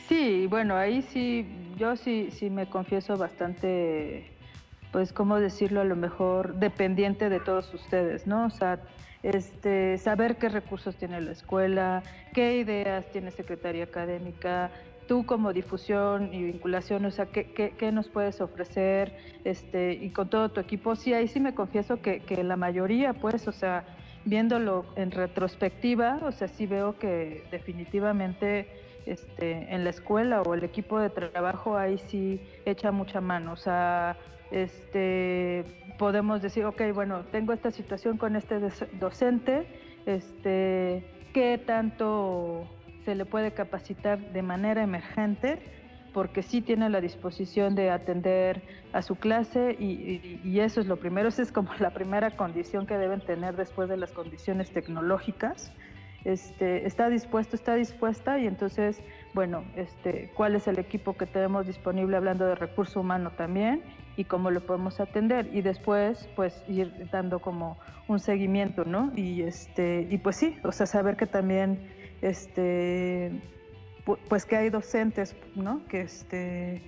Sí, 0.08 0.48
bueno, 0.48 0.76
ahí 0.76 1.02
sí, 1.02 1.46
yo 1.78 1.96
sí, 1.96 2.30
sí 2.32 2.50
me 2.50 2.68
confieso 2.68 3.16
bastante 3.16 4.32
pues, 4.92 5.14
¿cómo 5.14 5.40
decirlo? 5.40 5.82
A 5.82 5.84
lo 5.84 5.96
mejor 5.96 6.56
dependiente 6.56 7.30
de 7.30 7.40
todos 7.40 7.72
ustedes, 7.74 8.26
¿no? 8.26 8.48
O 8.48 8.50
sea, 8.50 8.80
este, 9.22 9.98
saber 9.98 10.38
qué 10.38 10.50
recursos 10.50 10.96
tiene 10.96 11.22
la 11.22 11.32
escuela, 11.32 12.02
qué 12.34 12.58
ideas 12.58 13.06
tiene 13.12 13.32
Secretaría 13.32 13.84
Académica, 13.84 14.72
tú 15.10 15.26
como 15.26 15.52
difusión 15.52 16.32
y 16.32 16.44
vinculación, 16.44 17.04
o 17.04 17.10
sea, 17.10 17.26
qué, 17.26 17.52
qué, 17.52 17.72
qué 17.72 17.92
nos 17.92 18.08
puedes 18.08 18.40
ofrecer, 18.42 19.18
este, 19.44 19.94
y 19.94 20.12
con 20.12 20.30
todo 20.30 20.50
tu 20.50 20.60
equipo. 20.62 20.96
Sí, 20.96 21.14
ahí 21.14 21.28
sí 21.28 21.40
me 21.40 21.56
confieso 21.56 22.00
que, 22.00 22.20
que 22.20 22.44
la 22.44 22.56
mayoría, 22.56 23.14
pues, 23.14 23.48
o 23.48 23.52
sea, 23.52 23.86
viéndolo 24.26 24.86
en 24.96 25.10
retrospectiva, 25.10 26.20
o 26.22 26.32
sea, 26.32 26.48
sí 26.48 26.68
veo 26.68 27.00
que 27.00 27.44
definitivamente 27.50 28.68
este, 29.08 29.74
en 29.74 29.84
la 29.84 29.90
escuela 29.90 30.44
o 30.44 30.54
el 30.54 30.64
equipo 30.64 31.00
de 31.00 31.10
trabajo 31.10 31.76
ahí 31.76 31.98
sí 31.98 32.40
echa 32.66 32.92
mucha 32.92 33.20
mano, 33.20 33.54
o 33.54 33.58
sea, 33.58 34.16
este, 34.52 35.66
podemos 35.98 36.44
decir, 36.44 36.66
ok, 36.66 36.84
bueno, 36.94 37.26
tengo 37.32 37.52
esta 37.54 37.72
situación 37.72 38.18
con 38.18 38.36
este 38.36 38.60
docente, 39.00 39.66
este, 40.06 41.04
¿qué 41.34 41.58
tanto 41.66 42.68
se 43.10 43.16
le 43.16 43.26
puede 43.26 43.54
capacitar 43.54 44.20
de 44.20 44.44
manera 44.44 44.84
emergente? 44.84 45.58
Porque 46.14 46.44
sí 46.44 46.62
tiene 46.62 46.92
la 46.92 47.02
disposición 47.02 47.74
de 47.74 47.90
atender 47.90 48.62
a 48.94 49.02
su 49.02 49.16
clase 49.16 49.76
y, 49.80 50.40
y 50.44 50.60
eso 50.60 50.80
es 50.80 50.86
lo 50.86 50.98
primero, 50.98 51.30
esa 51.30 51.42
es 51.42 51.52
como 51.52 51.72
la 51.80 51.90
primera 51.90 52.38
condición 52.38 52.86
que 52.86 53.00
deben 53.00 53.22
tener 53.22 53.56
después 53.56 53.90
de 53.90 53.98
las 53.98 54.12
condiciones 54.12 54.70
tecnológicas. 54.70 55.74
Este, 56.24 56.86
está 56.86 57.10
dispuesto, 57.10 57.56
está 57.56 57.74
dispuesta 57.74 58.38
y 58.38 58.46
entonces, 58.46 59.02
bueno, 59.34 59.64
este, 59.76 60.30
cuál 60.36 60.54
es 60.54 60.68
el 60.68 60.78
equipo 60.78 61.18
que 61.18 61.26
tenemos 61.26 61.66
disponible 61.66 62.16
hablando 62.16 62.46
de 62.46 62.54
recurso 62.54 63.00
humano 63.00 63.32
también 63.32 63.82
y 64.18 64.26
cómo 64.26 64.52
lo 64.52 64.62
podemos 64.62 65.00
atender 65.00 65.50
y 65.52 65.62
después 65.62 66.30
pues 66.36 66.64
ir 66.68 67.10
dando 67.10 67.40
como 67.40 67.80
un 68.08 68.20
seguimiento, 68.20 68.86
¿no? 68.86 69.12
Y 69.16 69.42
este 69.42 70.08
y 70.12 70.20
pues 70.20 70.36
sí, 70.36 70.58
o 70.64 70.72
sea, 70.72 70.86
saber 70.86 71.16
que 71.16 71.26
también 71.26 71.80
este 72.22 73.32
pues 74.28 74.46
que 74.46 74.56
hay 74.56 74.70
docentes, 74.70 75.36
¿no? 75.56 75.86
Que 75.88 76.02
este 76.02 76.82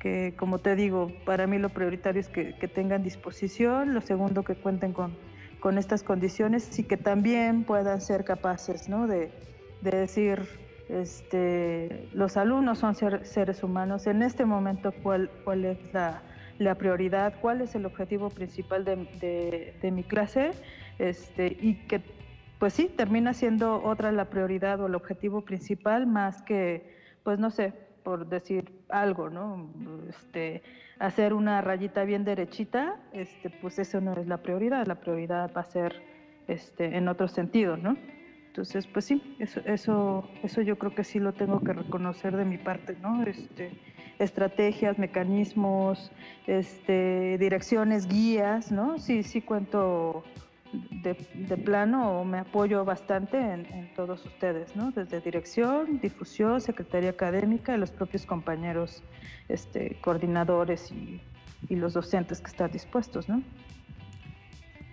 que 0.00 0.34
como 0.36 0.58
te 0.58 0.76
digo, 0.76 1.10
para 1.24 1.46
mí 1.46 1.58
lo 1.58 1.70
prioritario 1.70 2.20
es 2.20 2.28
que, 2.28 2.52
tengan 2.68 3.02
disposición, 3.02 3.94
lo 3.94 4.02
segundo 4.02 4.42
que 4.42 4.54
cuenten 4.54 4.92
con, 4.92 5.16
con 5.60 5.78
estas 5.78 6.02
condiciones 6.02 6.78
y 6.78 6.82
que 6.84 6.98
también 6.98 7.64
puedan 7.64 8.02
ser 8.02 8.24
capaces, 8.24 8.88
¿no? 8.88 9.06
De, 9.06 9.30
de 9.80 9.90
decir, 9.90 10.46
este, 10.90 12.08
los 12.12 12.36
alumnos 12.36 12.80
son 12.80 12.94
seres 12.94 13.62
humanos, 13.62 14.06
en 14.06 14.22
este 14.22 14.44
momento 14.44 14.92
cuál, 15.02 15.30
cuál 15.44 15.64
es 15.64 15.78
la, 15.94 16.22
la 16.58 16.74
prioridad, 16.74 17.34
cuál 17.40 17.62
es 17.62 17.74
el 17.74 17.86
objetivo 17.86 18.30
principal 18.30 18.84
de, 18.84 19.74
de, 19.80 19.90
mi 19.90 20.04
clase, 20.04 20.50
este, 20.98 21.56
y 21.60 21.74
que 21.86 22.00
pues 22.64 22.72
sí, 22.72 22.88
termina 22.88 23.34
siendo 23.34 23.82
otra 23.84 24.10
la 24.10 24.30
prioridad 24.30 24.80
o 24.80 24.86
el 24.86 24.94
objetivo 24.94 25.42
principal 25.42 26.06
más 26.06 26.40
que, 26.40 26.96
pues 27.22 27.38
no 27.38 27.50
sé, 27.50 27.74
por 28.02 28.26
decir 28.26 28.72
algo, 28.88 29.28
¿no? 29.28 29.68
Este, 30.08 30.62
hacer 30.98 31.34
una 31.34 31.60
rayita 31.60 32.04
bien 32.04 32.24
derechita, 32.24 32.96
este, 33.12 33.50
pues 33.50 33.78
eso 33.78 34.00
no 34.00 34.14
es 34.14 34.26
la 34.26 34.38
prioridad, 34.38 34.86
la 34.86 34.94
prioridad 34.94 35.52
va 35.54 35.60
a 35.60 35.64
ser 35.64 36.00
este, 36.48 36.96
en 36.96 37.06
otro 37.08 37.28
sentido, 37.28 37.76
¿no? 37.76 37.98
Entonces, 38.46 38.86
pues 38.86 39.04
sí, 39.04 39.36
eso, 39.40 39.60
eso, 39.66 40.26
eso 40.42 40.62
yo 40.62 40.78
creo 40.78 40.94
que 40.94 41.04
sí 41.04 41.18
lo 41.18 41.34
tengo 41.34 41.60
que 41.60 41.74
reconocer 41.74 42.34
de 42.34 42.46
mi 42.46 42.56
parte, 42.56 42.96
¿no? 43.02 43.24
Este, 43.24 43.72
estrategias, 44.18 44.98
mecanismos, 44.98 46.10
este, 46.46 47.36
direcciones, 47.36 48.08
guías, 48.08 48.72
¿no? 48.72 48.96
Sí, 48.98 49.22
sí 49.22 49.42
cuento 49.42 50.24
de, 50.90 51.56
plano 51.56 52.20
o 52.20 52.24
me 52.24 52.38
apoyo 52.38 52.84
bastante 52.84 53.38
en, 53.38 53.92
todos 53.94 54.24
ustedes, 54.24 54.74
¿no? 54.74 54.90
Desde 54.90 55.20
dirección, 55.20 56.00
difusión, 56.00 56.60
secretaría 56.60 57.10
académica 57.10 57.74
y 57.74 57.78
los 57.78 57.90
propios 57.90 58.26
compañeros 58.26 59.02
este, 59.48 59.96
coordinadores 60.00 60.90
y, 60.90 61.20
los 61.70 61.94
docentes 61.94 62.40
que 62.40 62.48
están 62.48 62.70
dispuestos, 62.70 63.28
¿no? 63.28 63.42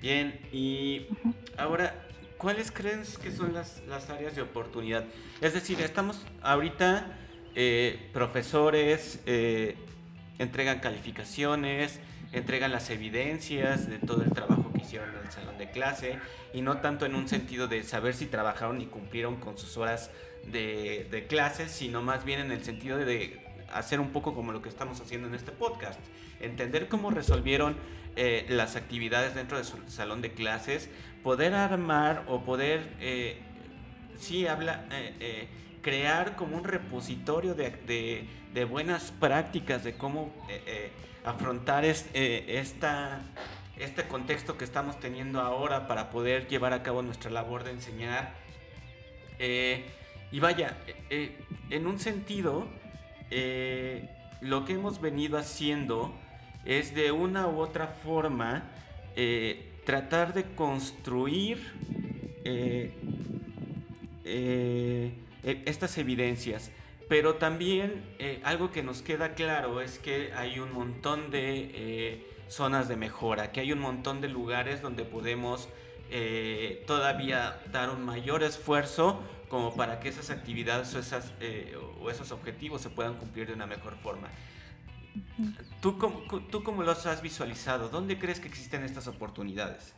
Bien, 0.01 0.39
y 0.53 1.05
ahora, 1.57 1.93
¿cuáles 2.37 2.71
crees 2.71 3.17
que 3.17 3.29
son 3.29 3.53
las, 3.53 3.83
las 3.87 4.09
áreas 4.09 4.35
de 4.35 4.41
oportunidad? 4.41 5.03
Es 5.41 5.53
decir, 5.53 5.81
estamos 5.81 6.25
ahorita 6.41 7.05
eh, 7.55 8.09
profesores 8.13 9.21
eh, 9.25 9.75
entregan 10.39 10.79
calificaciones, 10.79 11.99
entregan 12.31 12.71
las 12.71 12.89
evidencias 12.89 13.89
de 13.89 13.99
todo 13.99 14.23
el 14.23 14.31
trabajo 14.31 14.60
en 14.99 15.15
el 15.23 15.31
salón 15.31 15.57
de 15.57 15.69
clase 15.71 16.19
y 16.53 16.61
no 16.61 16.77
tanto 16.77 17.05
en 17.05 17.15
un 17.15 17.27
sentido 17.27 17.67
de 17.67 17.83
saber 17.83 18.13
si 18.13 18.25
trabajaron 18.25 18.81
y 18.81 18.85
cumplieron 18.85 19.37
con 19.37 19.57
sus 19.57 19.77
horas 19.77 20.11
de, 20.45 21.07
de 21.09 21.27
clases, 21.27 21.71
sino 21.71 22.01
más 22.01 22.25
bien 22.25 22.39
en 22.39 22.51
el 22.51 22.63
sentido 22.63 22.97
de 22.97 23.45
hacer 23.73 23.99
un 23.99 24.09
poco 24.09 24.33
como 24.33 24.51
lo 24.51 24.61
que 24.61 24.69
estamos 24.69 24.99
haciendo 24.99 25.27
en 25.27 25.35
este 25.35 25.51
podcast, 25.51 25.99
entender 26.39 26.87
cómo 26.87 27.09
resolvieron 27.09 27.77
eh, 28.15 28.45
las 28.49 28.75
actividades 28.75 29.35
dentro 29.35 29.57
de 29.57 29.63
su 29.63 29.77
salón 29.87 30.21
de 30.21 30.33
clases, 30.33 30.89
poder 31.23 31.53
armar 31.53 32.25
o 32.27 32.43
poder, 32.43 32.89
sí, 34.19 34.47
habla, 34.47 34.85
crear 35.81 36.35
como 36.35 36.57
un 36.57 36.63
repositorio 36.63 37.55
de, 37.55 38.65
buenas 38.69 39.11
prácticas, 39.11 39.83
de 39.83 39.93
cómo 39.95 40.31
eh, 40.49 40.61
eh, 40.65 40.91
afrontar 41.25 41.83
eh, 41.85 42.45
esta, 42.47 43.21
este 43.81 44.07
contexto 44.07 44.57
que 44.57 44.63
estamos 44.63 44.99
teniendo 44.99 45.41
ahora 45.41 45.87
para 45.87 46.09
poder 46.09 46.47
llevar 46.47 46.73
a 46.73 46.83
cabo 46.83 47.01
nuestra 47.01 47.29
labor 47.31 47.63
de 47.63 47.71
enseñar. 47.71 48.33
y 49.39 50.39
vaya, 50.39 50.77
en 51.09 51.87
un 51.87 51.99
sentido, 51.99 52.67
lo 54.41 54.65
que 54.65 54.73
hemos 54.73 55.01
venido 55.01 55.37
haciendo 55.37 56.13
es 56.65 56.93
de 56.93 57.11
una 57.11 57.47
u 57.47 57.59
otra 57.59 57.87
forma 57.87 58.63
tratar 59.85 60.33
de 60.33 60.43
construir 60.55 61.59
eh, 64.23 65.11
estas 65.43 65.97
evidencias. 65.97 66.71
Pero 67.09 67.35
también 67.35 68.03
eh, 68.19 68.39
algo 68.43 68.71
que 68.71 68.83
nos 68.83 69.01
queda 69.01 69.33
claro 69.33 69.81
es 69.81 69.99
que 69.99 70.31
hay 70.33 70.59
un 70.59 70.71
montón 70.71 71.29
de 71.29 71.71
eh, 71.73 72.27
zonas 72.51 72.89
de 72.89 72.97
mejora, 72.97 73.51
que 73.51 73.61
hay 73.61 73.71
un 73.71 73.79
montón 73.79 74.19
de 74.19 74.27
lugares 74.27 74.81
donde 74.81 75.05
podemos 75.05 75.69
eh, 76.09 76.83
todavía 76.85 77.61
dar 77.71 77.89
un 77.89 78.03
mayor 78.03 78.43
esfuerzo 78.43 79.21
como 79.47 79.73
para 79.73 80.01
que 80.01 80.09
esas 80.09 80.29
actividades 80.29 80.93
o, 80.93 80.99
esas, 80.99 81.33
eh, 81.39 81.77
o 82.01 82.09
esos 82.09 82.31
objetivos 82.33 82.81
se 82.81 82.89
puedan 82.89 83.15
cumplir 83.15 83.47
de 83.47 83.53
una 83.53 83.65
mejor 83.67 83.95
forma. 83.97 84.27
¿Tú 85.81 85.97
cómo, 85.97 86.21
¿Tú 86.51 86.63
cómo 86.63 86.83
los 86.83 87.05
has 87.05 87.21
visualizado? 87.21 87.87
¿Dónde 87.87 88.19
crees 88.19 88.41
que 88.41 88.49
existen 88.49 88.83
estas 88.83 89.07
oportunidades? 89.07 89.95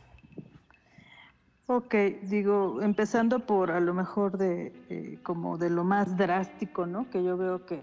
Ok, 1.66 1.94
digo, 2.22 2.82
empezando 2.82 3.40
por 3.40 3.72
a 3.72 3.80
lo 3.80 3.94
mejor 3.94 4.38
de 4.38 4.72
eh, 4.90 5.18
como 5.22 5.58
de 5.58 5.70
lo 5.70 5.82
más 5.82 6.16
drástico, 6.16 6.86
¿no? 6.86 7.10
Que 7.10 7.24
yo 7.24 7.36
veo 7.36 7.66
que, 7.66 7.82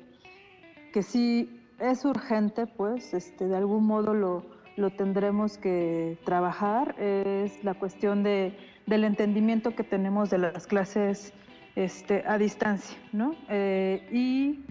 que 0.93 1.03
sí 1.03 1.61
es 1.79 2.05
urgente, 2.05 2.67
pues, 2.67 3.13
este, 3.13 3.47
de 3.47 3.57
algún 3.57 3.85
modo 3.85 4.13
lo, 4.13 4.45
lo 4.81 4.89
tendremos 4.89 5.57
que 5.57 6.17
trabajar, 6.25 6.95
es 6.99 7.63
la 7.63 7.75
cuestión 7.75 8.23
de, 8.23 8.57
del 8.87 9.03
entendimiento 9.03 9.75
que 9.75 9.83
tenemos 9.83 10.29
de 10.29 10.39
las 10.39 10.67
clases 10.67 11.33
este, 11.75 12.23
a 12.27 12.37
distancia, 12.37 12.97
¿no? 13.13 13.35
Eh, 13.47 14.07
y 14.11 14.65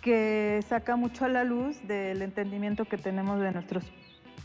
que 0.00 0.60
saca 0.66 0.96
mucho 0.96 1.26
a 1.26 1.28
la 1.28 1.44
luz 1.44 1.86
del 1.86 2.22
entendimiento 2.22 2.86
que 2.86 2.96
tenemos 2.96 3.40
de 3.40 3.52
nuestros 3.52 3.84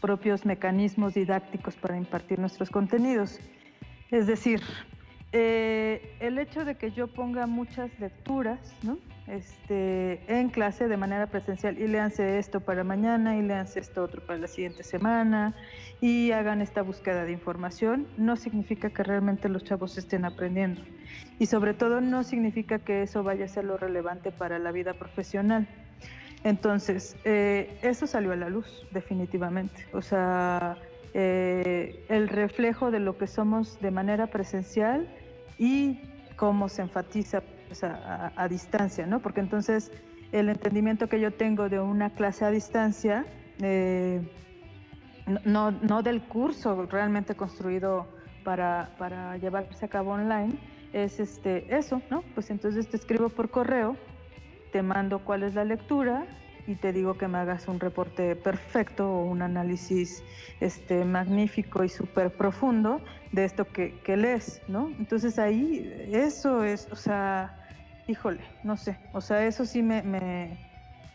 propios 0.01 0.45
mecanismos 0.45 1.13
didácticos 1.13 1.75
para 1.75 1.95
impartir 1.95 2.39
nuestros 2.39 2.69
contenidos. 2.69 3.39
Es 4.11 4.27
decir, 4.27 4.61
eh, 5.31 6.15
el 6.19 6.37
hecho 6.37 6.65
de 6.65 6.75
que 6.75 6.91
yo 6.91 7.07
ponga 7.07 7.47
muchas 7.47 7.97
lecturas 7.99 8.59
este, 9.27 10.21
en 10.27 10.49
clase 10.49 10.87
de 10.87 10.97
manera 10.97 11.27
presencial 11.27 11.79
y 11.79 11.87
léanse 11.87 12.37
esto 12.37 12.59
para 12.59 12.83
mañana 12.83 13.37
y 13.37 13.41
léanse 13.41 13.79
esto 13.79 14.03
otro 14.03 14.21
para 14.21 14.37
la 14.37 14.47
siguiente 14.47 14.83
semana 14.83 15.55
y 15.99 16.31
hagan 16.31 16.61
esta 16.61 16.83
búsqueda 16.83 17.25
de 17.25 17.31
información, 17.31 18.07
no 18.17 18.35
significa 18.35 18.89
que 18.89 19.03
realmente 19.03 19.49
los 19.49 19.63
chavos 19.63 19.97
estén 19.97 20.25
aprendiendo. 20.25 20.81
Y 21.39 21.47
sobre 21.47 21.73
todo 21.73 22.01
no 22.01 22.23
significa 22.23 22.79
que 22.79 23.01
eso 23.01 23.23
vaya 23.23 23.45
a 23.45 23.47
ser 23.47 23.65
lo 23.65 23.77
relevante 23.77 24.31
para 24.31 24.59
la 24.59 24.71
vida 24.71 24.93
profesional. 24.93 25.67
Entonces, 26.43 27.15
eh, 27.25 27.79
eso 27.81 28.05
salió 28.05 28.31
a 28.31 28.35
la 28.35 28.49
luz, 28.49 28.85
definitivamente. 28.91 29.87
O 29.93 30.01
sea, 30.03 30.77
eh, 31.15 32.05
el 32.09 32.27
reflejo 32.27 32.91
de 32.91 32.99
lo 32.99 33.17
que 33.17 33.25
somos 33.25 33.79
de 33.81 33.89
manera 33.89 34.27
presencial 34.27 35.07
y 35.57 36.01
cómo 36.35 36.69
se 36.69 36.83
enfatiza 36.83 37.41
pues, 37.79 37.91
a, 37.91 38.47
distancia, 38.47 39.05
¿no? 39.05 39.19
Porque 39.19 39.41
entonces 39.41 39.91
el 40.31 40.49
entendimiento 40.49 41.07
que 41.07 41.19
yo 41.19 41.31
tengo 41.31 41.67
de 41.69 41.79
una 41.79 42.09
clase 42.11 42.45
a 42.45 42.51
distancia, 42.51 43.25
eh, 43.61 44.21
no, 45.43 45.71
no, 45.71 46.01
del 46.01 46.21
curso 46.21 46.85
realmente 46.85 47.35
construido 47.35 48.07
para, 48.43 48.91
para, 48.97 49.37
llevarse 49.37 49.85
a 49.85 49.89
cabo 49.89 50.11
online, 50.11 50.53
es 50.93 51.19
este, 51.19 51.75
eso, 51.75 52.01
¿no? 52.09 52.23
Pues 52.33 52.49
entonces 52.49 52.87
te 52.87 52.97
escribo 52.97 53.29
por 53.29 53.49
correo, 53.49 53.97
te 54.71 54.81
mando 54.81 55.19
cuál 55.19 55.43
es 55.43 55.55
la 55.55 55.65
lectura 55.65 56.25
y 56.67 56.75
te 56.75 56.93
digo 56.93 57.17
que 57.17 57.27
me 57.27 57.39
hagas 57.39 57.67
un 57.67 57.79
reporte 57.79 58.35
perfecto 58.35 59.09
o 59.09 59.25
un 59.25 59.41
análisis 59.41 60.23
este, 60.59 61.03
magnífico 61.03 61.83
y 61.83 61.89
súper 61.89 62.31
profundo 62.31 63.01
de 63.31 63.45
esto 63.45 63.65
que, 63.65 63.99
que, 63.99 64.15
lees, 64.15 64.61
¿no? 64.67 64.89
Entonces 64.97 65.37
ahí 65.37 66.09
eso 66.11 66.63
es, 66.63 66.87
o 66.91 66.95
sea, 66.95 67.64
híjole, 68.07 68.43
no 68.63 68.77
sé, 68.77 68.97
o 69.13 69.21
sea, 69.21 69.45
eso 69.45 69.65
sí 69.65 69.81
me, 69.81 70.03
me 70.03 70.57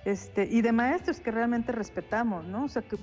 este, 0.04 0.48
y 0.50 0.62
de 0.62 0.72
maestros 0.72 1.20
que 1.20 1.30
realmente 1.30 1.72
respetamos, 1.72 2.46
¿no? 2.46 2.64
O 2.64 2.68
sea, 2.68 2.82
que, 2.82 2.96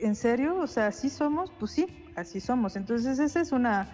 en 0.00 0.14
serio, 0.14 0.56
o 0.58 0.66
sea, 0.66 0.88
así 0.88 1.08
somos, 1.08 1.50
pues 1.58 1.72
sí, 1.72 2.04
así 2.16 2.40
somos. 2.40 2.76
Entonces 2.76 3.18
esa 3.18 3.40
es 3.40 3.50
una, 3.50 3.90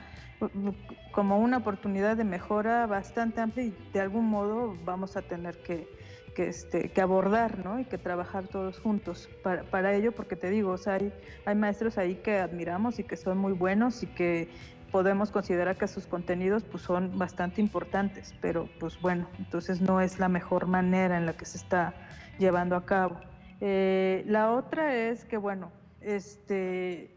como 1.12 1.38
una 1.38 1.58
oportunidad 1.58 2.16
de 2.16 2.24
mejora 2.24 2.86
bastante 2.86 3.40
amplia 3.40 3.66
y 3.66 3.76
de 3.92 4.00
algún 4.00 4.26
modo 4.26 4.76
vamos 4.84 5.16
a 5.16 5.22
tener 5.22 5.62
que 5.62 5.88
que, 6.34 6.48
este, 6.48 6.90
que 6.90 7.00
abordar 7.00 7.64
¿no? 7.64 7.80
y 7.80 7.84
que 7.84 7.98
trabajar 7.98 8.48
todos 8.48 8.78
juntos 8.78 9.28
para, 9.42 9.64
para 9.64 9.94
ello, 9.94 10.12
porque 10.12 10.36
te 10.36 10.50
digo, 10.50 10.72
o 10.72 10.78
sea, 10.78 10.94
hay, 10.94 11.12
hay 11.44 11.54
maestros 11.54 11.98
ahí 11.98 12.16
que 12.16 12.38
admiramos 12.38 12.98
y 12.98 13.04
que 13.04 13.16
son 13.16 13.38
muy 13.38 13.52
buenos 13.52 14.02
y 14.02 14.06
que 14.06 14.48
podemos 14.90 15.30
considerar 15.30 15.76
que 15.76 15.88
sus 15.88 16.06
contenidos 16.06 16.64
pues, 16.64 16.82
son 16.82 17.18
bastante 17.18 17.60
importantes, 17.60 18.34
pero 18.40 18.68
pues 18.78 19.00
bueno, 19.00 19.28
entonces 19.38 19.80
no 19.80 20.00
es 20.00 20.18
la 20.18 20.28
mejor 20.28 20.66
manera 20.66 21.16
en 21.16 21.26
la 21.26 21.32
que 21.34 21.44
se 21.44 21.58
está 21.58 21.94
llevando 22.38 22.76
a 22.76 22.84
cabo. 22.84 23.20
Eh, 23.60 24.24
la 24.26 24.52
otra 24.52 24.94
es 24.94 25.24
que, 25.24 25.36
bueno, 25.36 25.70
este, 26.00 27.14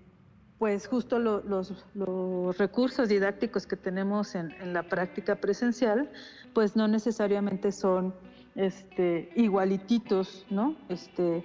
pues 0.59 0.87
justo 0.87 1.19
los, 1.19 1.85
recursos 2.57 3.09
didácticos 3.09 3.65
que 3.65 3.75
tenemos 3.75 4.35
en, 4.35 4.51
en 4.61 4.73
la 4.73 4.83
práctica 4.83 5.35
presencial, 5.35 6.09
pues 6.53 6.75
no 6.75 6.87
necesariamente 6.87 7.71
son 7.71 8.13
este, 8.55 9.31
igualititos, 9.35 10.45
¿no? 10.49 10.75
Este, 10.89 11.43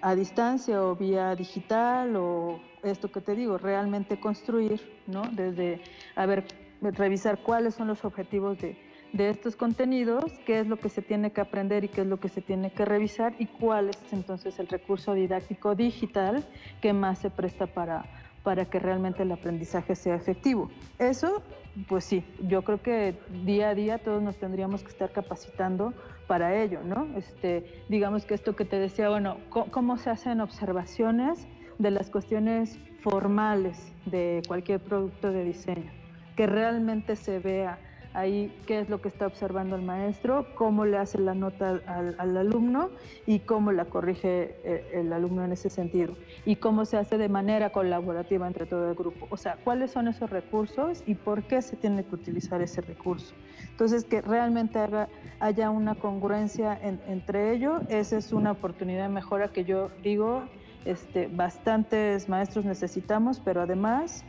a 0.00 0.14
distancia 0.14 0.82
o 0.82 0.96
vía 0.96 1.34
digital 1.34 2.16
o 2.16 2.60
esto 2.82 3.10
que 3.10 3.20
te 3.20 3.34
digo, 3.34 3.58
realmente 3.58 4.18
construir, 4.18 4.80
¿no? 5.06 5.22
Desde, 5.32 5.80
a 6.16 6.26
ver, 6.26 6.44
revisar 6.80 7.38
cuáles 7.38 7.74
son 7.74 7.88
los 7.88 8.04
objetivos 8.04 8.58
de, 8.58 8.76
de 9.12 9.28
estos 9.28 9.56
contenidos, 9.56 10.32
qué 10.46 10.60
es 10.60 10.66
lo 10.66 10.78
que 10.78 10.88
se 10.88 11.02
tiene 11.02 11.32
que 11.32 11.40
aprender 11.40 11.84
y 11.84 11.88
qué 11.88 12.00
es 12.00 12.06
lo 12.06 12.18
que 12.18 12.28
se 12.28 12.40
tiene 12.40 12.72
que 12.72 12.84
revisar 12.84 13.34
y 13.38 13.46
cuál 13.46 13.90
es 13.90 14.12
entonces 14.12 14.58
el 14.58 14.68
recurso 14.68 15.14
didáctico 15.14 15.74
digital 15.74 16.44
que 16.80 16.92
más 16.92 17.18
se 17.18 17.30
presta 17.30 17.66
para, 17.66 18.04
para 18.42 18.64
que 18.64 18.78
realmente 18.78 19.22
el 19.22 19.32
aprendizaje 19.32 19.94
sea 19.94 20.14
efectivo. 20.14 20.70
Eso, 20.98 21.42
pues 21.88 22.04
sí, 22.04 22.24
yo 22.48 22.62
creo 22.62 22.82
que 22.82 23.14
día 23.44 23.70
a 23.70 23.74
día 23.74 23.98
todos 23.98 24.22
nos 24.22 24.36
tendríamos 24.36 24.82
que 24.82 24.88
estar 24.88 25.12
capacitando 25.12 25.92
para 26.26 26.56
ello, 26.56 26.80
¿no? 26.82 27.06
Este, 27.16 27.84
digamos 27.88 28.24
que 28.24 28.34
esto 28.34 28.56
que 28.56 28.64
te 28.64 28.78
decía, 28.78 29.10
bueno, 29.10 29.36
¿cómo 29.50 29.98
se 29.98 30.08
hacen 30.08 30.40
observaciones 30.40 31.46
de 31.82 31.90
las 31.90 32.10
cuestiones 32.10 32.78
formales 33.00 33.92
de 34.06 34.42
cualquier 34.46 34.80
producto 34.80 35.32
de 35.32 35.44
diseño? 35.44 35.90
Que 36.36 36.46
realmente 36.46 37.16
se 37.16 37.40
vea 37.40 37.78
ahí 38.14 38.54
qué 38.66 38.80
es 38.80 38.88
lo 38.88 39.00
que 39.00 39.08
está 39.08 39.26
observando 39.26 39.74
el 39.74 39.82
maestro, 39.82 40.46
cómo 40.54 40.84
le 40.84 40.98
hace 40.98 41.18
la 41.18 41.34
nota 41.34 41.80
al, 41.86 42.36
alumno 42.36 42.90
y 43.26 43.40
cómo 43.40 43.72
la 43.72 43.86
corrige 43.86 44.56
eh, 44.64 44.90
el, 44.94 45.12
alumno 45.12 45.44
en 45.44 45.52
ese 45.52 45.70
sentido 45.70 46.14
y 46.44 46.56
cómo 46.56 46.84
se 46.84 46.98
hace 46.98 47.18
de 47.18 47.28
manera 47.28 47.70
colaborativa 47.70 48.46
entre 48.46 48.66
todo 48.66 48.88
el 48.88 48.94
grupo. 48.94 49.26
O 49.30 49.36
sea, 49.36 49.56
cuáles 49.64 49.90
son 49.90 50.08
esos 50.08 50.30
recursos 50.30 51.02
y 51.06 51.14
por 51.14 51.42
qué 51.44 51.62
se 51.62 51.76
tiene 51.76 52.04
que 52.04 52.14
utilizar 52.14 52.60
ese 52.62 52.80
recurso. 52.80 53.34
Entonces, 53.70 54.04
que 54.04 54.20
realmente 54.20 54.78
haya 55.40 55.70
una 55.70 55.94
congruencia 55.94 56.78
entre 56.82 57.52
ellos, 57.52 57.82
esa 57.88 58.18
es 58.18 58.32
una 58.32 58.52
oportunidad 58.52 59.04
de 59.04 59.14
mejora 59.14 59.48
que 59.48 59.64
yo 59.64 59.90
digo, 60.02 60.44
este, 60.84 61.28
bastantes 61.28 62.28
maestros 62.28 62.64
necesitamos, 62.64 63.40
pero 63.40 63.62
además 63.62 64.24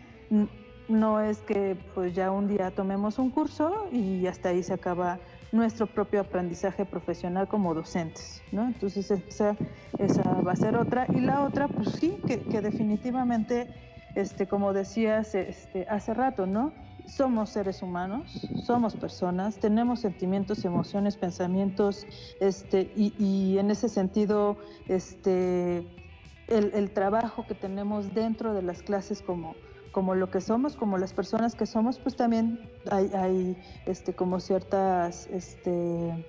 no 0.88 1.22
es 1.22 1.40
que 1.40 1.78
pues 1.94 2.14
ya 2.14 2.32
un 2.32 2.48
día 2.48 2.72
tomemos 2.72 3.20
un 3.20 3.30
curso 3.30 3.88
y 3.92 4.28
hasta 4.28 4.50
ahí 4.50 4.64
se 4.64 4.74
acaba 4.74 5.20
nuestro 5.52 5.86
propio 5.86 6.22
aprendizaje 6.22 6.84
profesional 6.84 7.48
como 7.48 7.74
docentes, 7.74 8.42
¿no? 8.52 8.66
Entonces 8.66 9.12
esa, 9.12 9.56
esa 10.00 10.24
va 10.42 10.52
a 10.52 10.56
ser 10.56 10.76
otra. 10.76 11.06
Y 11.14 11.22
la 11.22 11.44
otra, 11.44 11.68
pues 11.68 11.92
sí, 12.00 12.18
que, 12.26 12.62
definitivamente, 12.62 13.68
este, 14.16 14.48
como 14.48 14.74
decías 14.74 15.36
este, 15.36 15.86
hace 15.88 16.14
rato, 16.16 16.48
¿no? 16.48 16.74
Somos 17.06 17.52
seres 17.52 17.84
humanos, 17.84 18.48
somos 18.64 18.96
personas, 18.96 19.60
tenemos 19.60 20.00
sentimientos, 20.00 20.66
emociones, 20.66 21.18
pensamientos, 21.18 22.08
este, 22.40 22.92
y, 22.96 23.14
y 23.20 23.60
en 23.60 23.70
ese 23.70 23.90
sentido, 23.90 24.58
este, 24.88 25.86
el, 26.48 26.92
trabajo 26.92 27.46
que 27.48 27.56
tenemos 27.56 28.14
dentro 28.14 28.54
de 28.54 28.62
las 28.62 28.82
clases 28.82 29.22
como 29.22 29.56
como 29.92 30.16
lo 30.16 30.32
que 30.32 30.42
somos, 30.42 30.76
como 30.76 30.98
las 30.98 31.14
personas 31.14 31.54
que 31.54 31.68
somos, 31.68 32.00
pues 32.00 32.16
también 32.16 32.68
hay, 32.90 33.12
hay 33.14 33.56
este, 33.86 34.14
como 34.16 34.40
ciertas 34.40 35.28
este, 35.28 36.26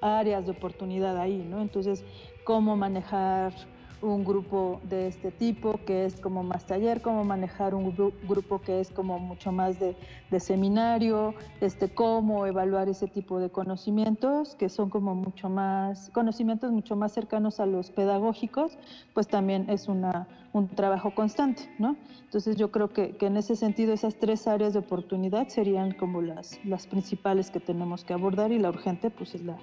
áreas 0.00 0.46
de 0.46 0.52
oportunidad 0.52 1.18
ahí, 1.18 1.44
¿no? 1.50 1.60
Entonces, 1.60 2.04
cómo 2.44 2.76
manejar 2.76 3.52
un 4.02 4.24
grupo 4.24 4.80
de 4.84 5.08
este 5.08 5.30
tipo 5.30 5.80
que 5.86 6.04
es 6.04 6.20
como 6.20 6.42
más 6.42 6.66
taller, 6.66 7.00
cómo 7.00 7.24
manejar 7.24 7.74
un 7.74 7.94
grupo 8.28 8.60
que 8.60 8.80
es 8.80 8.90
como 8.90 9.18
mucho 9.18 9.52
más 9.52 9.78
de, 9.78 9.96
seminario, 10.40 11.34
este, 11.60 11.88
cómo 11.88 12.46
evaluar 12.46 12.88
ese 12.88 13.08
tipo 13.08 13.38
de 13.38 13.48
conocimientos 13.48 14.54
que 14.54 14.68
son 14.68 14.90
como 14.90 15.14
mucho 15.14 15.48
más, 15.48 16.10
conocimientos 16.10 16.72
mucho 16.72 16.94
más 16.94 17.12
cercanos 17.12 17.58
a 17.58 17.66
los 17.66 17.90
pedagógicos, 17.90 18.78
pues 19.14 19.28
también 19.28 19.70
es 19.70 19.88
una, 19.88 20.28
un 20.52 20.68
trabajo 20.68 21.14
constante, 21.14 21.62
¿no? 21.78 21.96
Entonces 22.24 22.56
yo 22.56 22.70
creo 22.70 22.90
que, 22.90 23.16
que 23.16 23.26
en 23.26 23.36
ese 23.38 23.56
sentido 23.56 23.94
esas 23.94 24.16
tres 24.16 24.46
áreas 24.46 24.74
de 24.74 24.80
oportunidad 24.80 25.48
serían 25.48 25.92
como 25.92 26.20
las, 26.20 26.62
las 26.64 26.86
principales 26.86 27.50
que 27.50 27.60
tenemos 27.60 28.04
que 28.04 28.12
abordar 28.12 28.52
y 28.52 28.58
la 28.58 28.68
urgente 28.68 29.10
pues 29.10 29.34
es 29.34 29.42
la, 29.42 29.56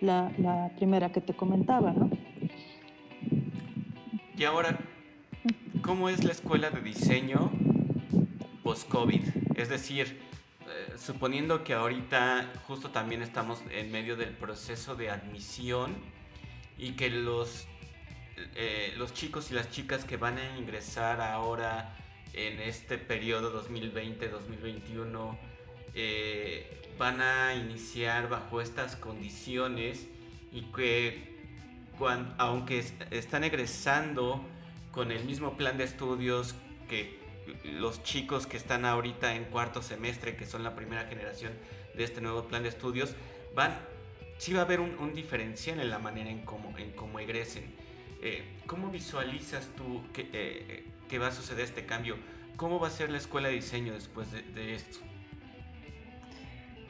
la, 0.00 0.30
la 0.36 0.70
primera 0.76 1.10
que 1.10 1.20
te 1.20 1.34
comentaba, 1.34 1.92
¿no? 1.92 2.10
Y 4.38 4.44
ahora, 4.44 4.78
¿cómo 5.82 6.08
es 6.08 6.22
la 6.22 6.30
escuela 6.30 6.70
de 6.70 6.80
diseño 6.80 7.50
post-COVID. 8.62 9.22
Es 9.56 9.68
decir, 9.68 10.20
eh, 10.68 10.94
suponiendo 10.96 11.64
que 11.64 11.74
ahorita 11.74 12.52
justo 12.66 12.90
también 12.90 13.22
estamos 13.22 13.62
en 13.70 13.90
medio 13.90 14.14
del 14.14 14.30
proceso 14.36 14.94
de 14.94 15.10
admisión 15.10 15.96
y 16.76 16.92
que 16.92 17.10
los, 17.10 17.66
eh, 18.54 18.94
los 18.96 19.12
chicos 19.12 19.50
y 19.50 19.54
las 19.54 19.70
chicas 19.70 20.04
que 20.04 20.18
van 20.18 20.38
a 20.38 20.56
ingresar 20.56 21.20
ahora 21.20 21.96
en 22.32 22.60
este 22.60 22.96
periodo 22.96 23.64
2020-2021 23.66 25.36
eh, 25.94 26.94
van 26.96 27.22
a 27.22 27.54
iniciar 27.56 28.28
bajo 28.28 28.60
estas 28.60 28.94
condiciones 28.94 30.06
y 30.52 30.62
que 30.72 31.37
aunque 32.38 32.84
están 33.10 33.44
egresando 33.44 34.44
con 34.92 35.12
el 35.12 35.24
mismo 35.24 35.56
plan 35.56 35.78
de 35.78 35.84
estudios 35.84 36.54
que 36.88 37.18
los 37.64 38.02
chicos 38.02 38.46
que 38.46 38.56
están 38.56 38.84
ahorita 38.84 39.34
en 39.34 39.44
cuarto 39.44 39.82
semestre, 39.82 40.36
que 40.36 40.46
son 40.46 40.62
la 40.62 40.74
primera 40.74 41.04
generación 41.04 41.52
de 41.94 42.04
este 42.04 42.20
nuevo 42.20 42.44
plan 42.44 42.62
de 42.62 42.68
estudios, 42.68 43.14
van, 43.54 43.78
sí 44.38 44.52
va 44.52 44.60
a 44.60 44.64
haber 44.64 44.80
un, 44.80 45.14
diferencial 45.14 45.80
en 45.80 45.90
la 45.90 45.98
manera 45.98 46.30
en 46.30 46.44
cómo, 46.44 46.76
en 46.78 46.92
cómo 46.92 47.18
egresen. 47.18 47.64
Eh, 48.20 48.44
¿Cómo 48.66 48.90
visualizas 48.90 49.68
tú 49.76 50.02
que, 50.12 50.28
eh, 50.32 50.84
que, 51.08 51.18
va 51.18 51.28
a 51.28 51.32
suceder 51.32 51.64
este 51.64 51.86
cambio? 51.86 52.16
¿Cómo 52.56 52.80
va 52.80 52.88
a 52.88 52.90
ser 52.90 53.10
la 53.10 53.18
escuela 53.18 53.48
de 53.48 53.54
diseño 53.54 53.92
después 53.92 54.32
de, 54.32 54.42
de 54.42 54.74
esto? 54.74 54.98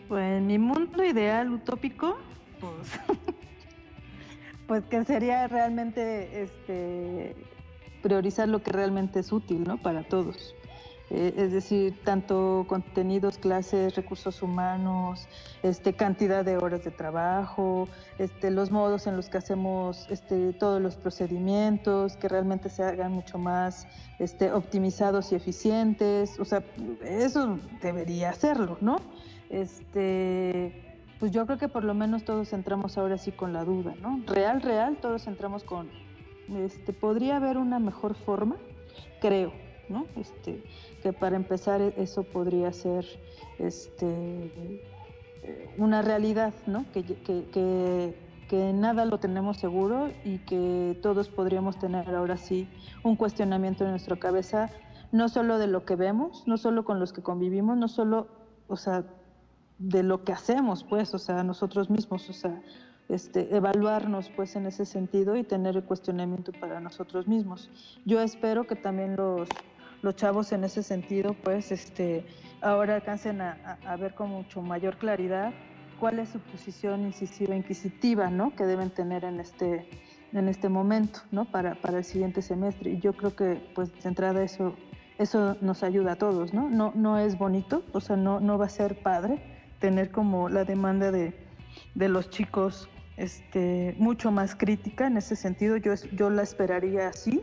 Pues 0.08 0.40
mi 0.40 0.58
mundo 0.58 1.04
ideal 1.04 1.52
utópico, 1.52 2.18
pues, 2.60 2.98
pues 4.68 4.84
que 4.84 5.02
sería 5.04 5.48
realmente 5.48 6.42
este 6.42 7.34
priorizar 8.02 8.48
lo 8.48 8.62
que 8.62 8.70
realmente 8.70 9.18
es 9.18 9.32
útil 9.32 9.64
¿no? 9.64 9.78
para 9.78 10.04
todos. 10.04 10.54
Eh, 11.10 11.32
es 11.38 11.52
decir, 11.52 11.98
tanto 12.04 12.66
contenidos, 12.68 13.38
clases, 13.38 13.96
recursos 13.96 14.42
humanos, 14.42 15.26
este, 15.62 15.94
cantidad 15.94 16.44
de 16.44 16.58
horas 16.58 16.84
de 16.84 16.90
trabajo, 16.90 17.88
este, 18.18 18.50
los 18.50 18.70
modos 18.70 19.06
en 19.06 19.16
los 19.16 19.30
que 19.30 19.38
hacemos 19.38 20.06
este, 20.10 20.52
todos 20.52 20.82
los 20.82 20.96
procedimientos, 20.96 22.18
que 22.18 22.28
realmente 22.28 22.68
se 22.68 22.82
hagan 22.82 23.12
mucho 23.12 23.38
más 23.38 23.86
este, 24.18 24.52
optimizados 24.52 25.32
y 25.32 25.36
eficientes. 25.36 26.38
O 26.38 26.44
sea, 26.44 26.62
eso 27.02 27.58
debería 27.80 28.28
hacerlo, 28.28 28.76
¿no? 28.82 29.00
Este, 29.48 30.87
pues 31.18 31.32
yo 31.32 31.46
creo 31.46 31.58
que 31.58 31.68
por 31.68 31.84
lo 31.84 31.94
menos 31.94 32.24
todos 32.24 32.52
entramos 32.52 32.96
ahora 32.98 33.18
sí 33.18 33.32
con 33.32 33.52
la 33.52 33.64
duda, 33.64 33.94
¿no? 34.00 34.20
Real, 34.26 34.62
real, 34.62 34.98
todos 35.00 35.26
entramos 35.26 35.64
con 35.64 35.88
este, 36.56 36.92
podría 36.92 37.36
haber 37.36 37.58
una 37.58 37.78
mejor 37.78 38.14
forma, 38.14 38.56
creo, 39.20 39.52
¿no? 39.88 40.06
Este, 40.16 40.62
que 41.02 41.12
para 41.12 41.36
empezar 41.36 41.80
e-, 41.80 41.94
eso 41.96 42.22
podría 42.22 42.72
ser 42.72 43.04
este, 43.58 44.52
una 45.76 46.02
realidad, 46.02 46.54
¿no? 46.66 46.86
Que, 46.92 47.04
que, 47.04 48.14
que, 48.48 48.72
nada 48.72 49.04
lo 49.04 49.18
tenemos 49.18 49.58
seguro 49.58 50.08
y 50.24 50.38
que 50.38 50.98
todos 51.02 51.28
podríamos 51.28 51.78
tener 51.78 52.08
ahora 52.14 52.38
sí 52.38 52.66
un 53.02 53.14
cuestionamiento 53.14 53.84
en 53.84 53.90
nuestra 53.90 54.16
cabeza, 54.16 54.70
no 55.12 55.28
solo 55.28 55.58
de 55.58 55.66
lo 55.66 55.84
que 55.84 55.96
vemos, 55.96 56.44
no 56.46 56.56
solo 56.56 56.84
con 56.84 56.98
los 56.98 57.12
que 57.12 57.22
convivimos, 57.22 57.76
no 57.76 57.88
solo, 57.88 58.28
o 58.66 58.76
sea, 58.76 59.04
de 59.78 60.02
lo 60.02 60.24
que 60.24 60.32
hacemos, 60.32 60.84
pues, 60.84 61.14
o 61.14 61.18
sea, 61.18 61.42
nosotros 61.44 61.88
mismos, 61.88 62.28
o 62.28 62.32
sea, 62.32 62.60
este, 63.08 63.54
evaluarnos 63.56 64.30
pues 64.36 64.54
en 64.56 64.66
ese 64.66 64.84
sentido 64.84 65.36
y 65.36 65.42
tener 65.42 65.76
el 65.76 65.84
cuestionamiento 65.84 66.52
para 66.52 66.80
nosotros 66.80 67.26
mismos. 67.26 67.70
Yo 68.04 68.20
espero 68.20 68.66
que 68.66 68.76
también 68.76 69.16
los, 69.16 69.48
los 70.02 70.14
chavos 70.16 70.52
en 70.52 70.64
ese 70.64 70.82
sentido 70.82 71.34
pues 71.42 71.72
este, 71.72 72.26
ahora 72.60 72.96
alcancen 72.96 73.40
a, 73.40 73.78
a, 73.84 73.96
ver 73.96 74.14
con 74.14 74.30
mucho 74.30 74.60
mayor 74.60 74.98
claridad 74.98 75.52
cuál 75.98 76.18
es 76.18 76.28
su 76.28 76.38
posición 76.38 77.06
incisiva, 77.06 77.56
inquisitiva, 77.56 78.30
¿no? 78.30 78.54
Que 78.54 78.66
deben 78.66 78.90
tener 78.90 79.24
en 79.24 79.40
este, 79.40 79.88
en 80.32 80.48
este 80.48 80.68
momento, 80.68 81.20
¿no? 81.32 81.46
Para, 81.46 81.76
para 81.76 81.98
el 81.98 82.04
siguiente 82.04 82.42
semestre. 82.42 82.90
Y 82.92 83.00
yo 83.00 83.14
creo 83.14 83.34
que, 83.34 83.54
pues, 83.74 83.92
de 84.02 84.08
entrada 84.08 84.42
eso, 84.42 84.74
eso 85.18 85.56
nos 85.60 85.82
ayuda 85.82 86.12
a 86.12 86.16
todos, 86.16 86.54
¿no? 86.54 86.68
No, 86.68 86.92
no 86.94 87.18
es 87.18 87.36
bonito, 87.36 87.82
o 87.92 88.00
sea, 88.00 88.16
no, 88.16 88.38
no 88.38 88.58
va 88.58 88.66
a 88.66 88.68
ser 88.68 89.02
padre 89.02 89.57
tener 89.78 90.10
como 90.10 90.48
la 90.48 90.64
demanda 90.64 91.10
de, 91.12 91.34
de 91.94 92.08
los 92.08 92.30
chicos 92.30 92.88
este, 93.16 93.94
mucho 93.98 94.30
más 94.30 94.54
crítica 94.54 95.06
en 95.06 95.16
ese 95.16 95.36
sentido. 95.36 95.76
Yo, 95.76 95.94
yo 96.12 96.30
la 96.30 96.42
esperaría 96.42 97.08
así, 97.08 97.42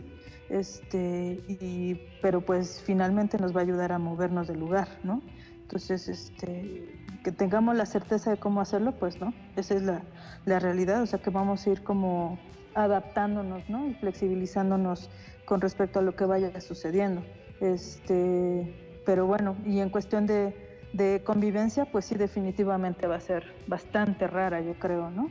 este, 0.49 1.43
y, 1.47 2.01
pero 2.21 2.41
pues 2.41 2.81
finalmente 2.85 3.37
nos 3.37 3.55
va 3.55 3.59
a 3.59 3.63
ayudar 3.63 3.91
a 3.91 3.99
movernos 3.99 4.47
del 4.47 4.59
lugar, 4.59 4.87
¿no? 5.03 5.21
Entonces, 5.61 6.07
este, 6.07 6.95
que 7.23 7.31
tengamos 7.31 7.75
la 7.75 7.85
certeza 7.85 8.31
de 8.31 8.37
cómo 8.37 8.61
hacerlo, 8.61 8.93
pues 8.99 9.19
no, 9.19 9.33
esa 9.55 9.75
es 9.75 9.81
la, 9.81 10.03
la 10.45 10.59
realidad, 10.59 11.01
o 11.01 11.05
sea 11.05 11.19
que 11.19 11.31
vamos 11.31 11.65
a 11.65 11.71
ir 11.71 11.83
como 11.83 12.37
adaptándonos, 12.75 13.67
¿no? 13.69 13.87
Y 13.87 13.95
flexibilizándonos 13.95 15.09
con 15.45 15.61
respecto 15.61 15.99
a 15.99 16.01
lo 16.01 16.15
que 16.15 16.25
vaya 16.25 16.59
sucediendo. 16.61 17.23
Este, 17.61 19.01
pero 19.05 19.25
bueno, 19.25 19.55
y 19.65 19.79
en 19.79 19.89
cuestión 19.89 20.27
de, 20.27 20.64
de 20.95 21.21
convivencia, 21.23 21.85
pues 21.85 22.05
sí, 22.05 22.15
definitivamente 22.15 23.07
va 23.07 23.15
a 23.15 23.19
ser 23.19 23.53
bastante 23.67 24.27
rara, 24.27 24.61
yo 24.61 24.73
creo, 24.79 25.09
¿no? 25.09 25.29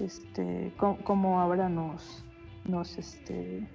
este, 0.00 0.72
cómo, 0.76 1.40
ahora 1.40 1.68
nos, 1.68 2.24
nos 2.64 2.96
este, 2.98 3.68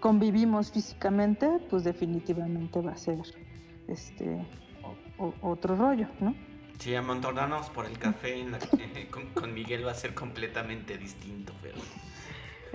convivimos 0.00 0.72
físicamente, 0.72 1.48
pues 1.70 1.84
definitivamente 1.84 2.80
va 2.80 2.92
a 2.92 2.96
ser 2.96 3.18
este, 3.88 4.46
otro 5.42 5.76
rollo, 5.76 6.08
¿no? 6.20 6.34
Sí, 6.78 6.94
amontonarnos 6.94 7.70
por 7.70 7.86
el 7.86 7.98
café 7.98 8.44
con, 9.10 9.26
con, 9.28 9.54
Miguel 9.54 9.86
va 9.86 9.92
a 9.92 9.94
ser 9.94 10.14
completamente 10.14 10.98
distinto, 10.98 11.52
pero... 11.62 11.76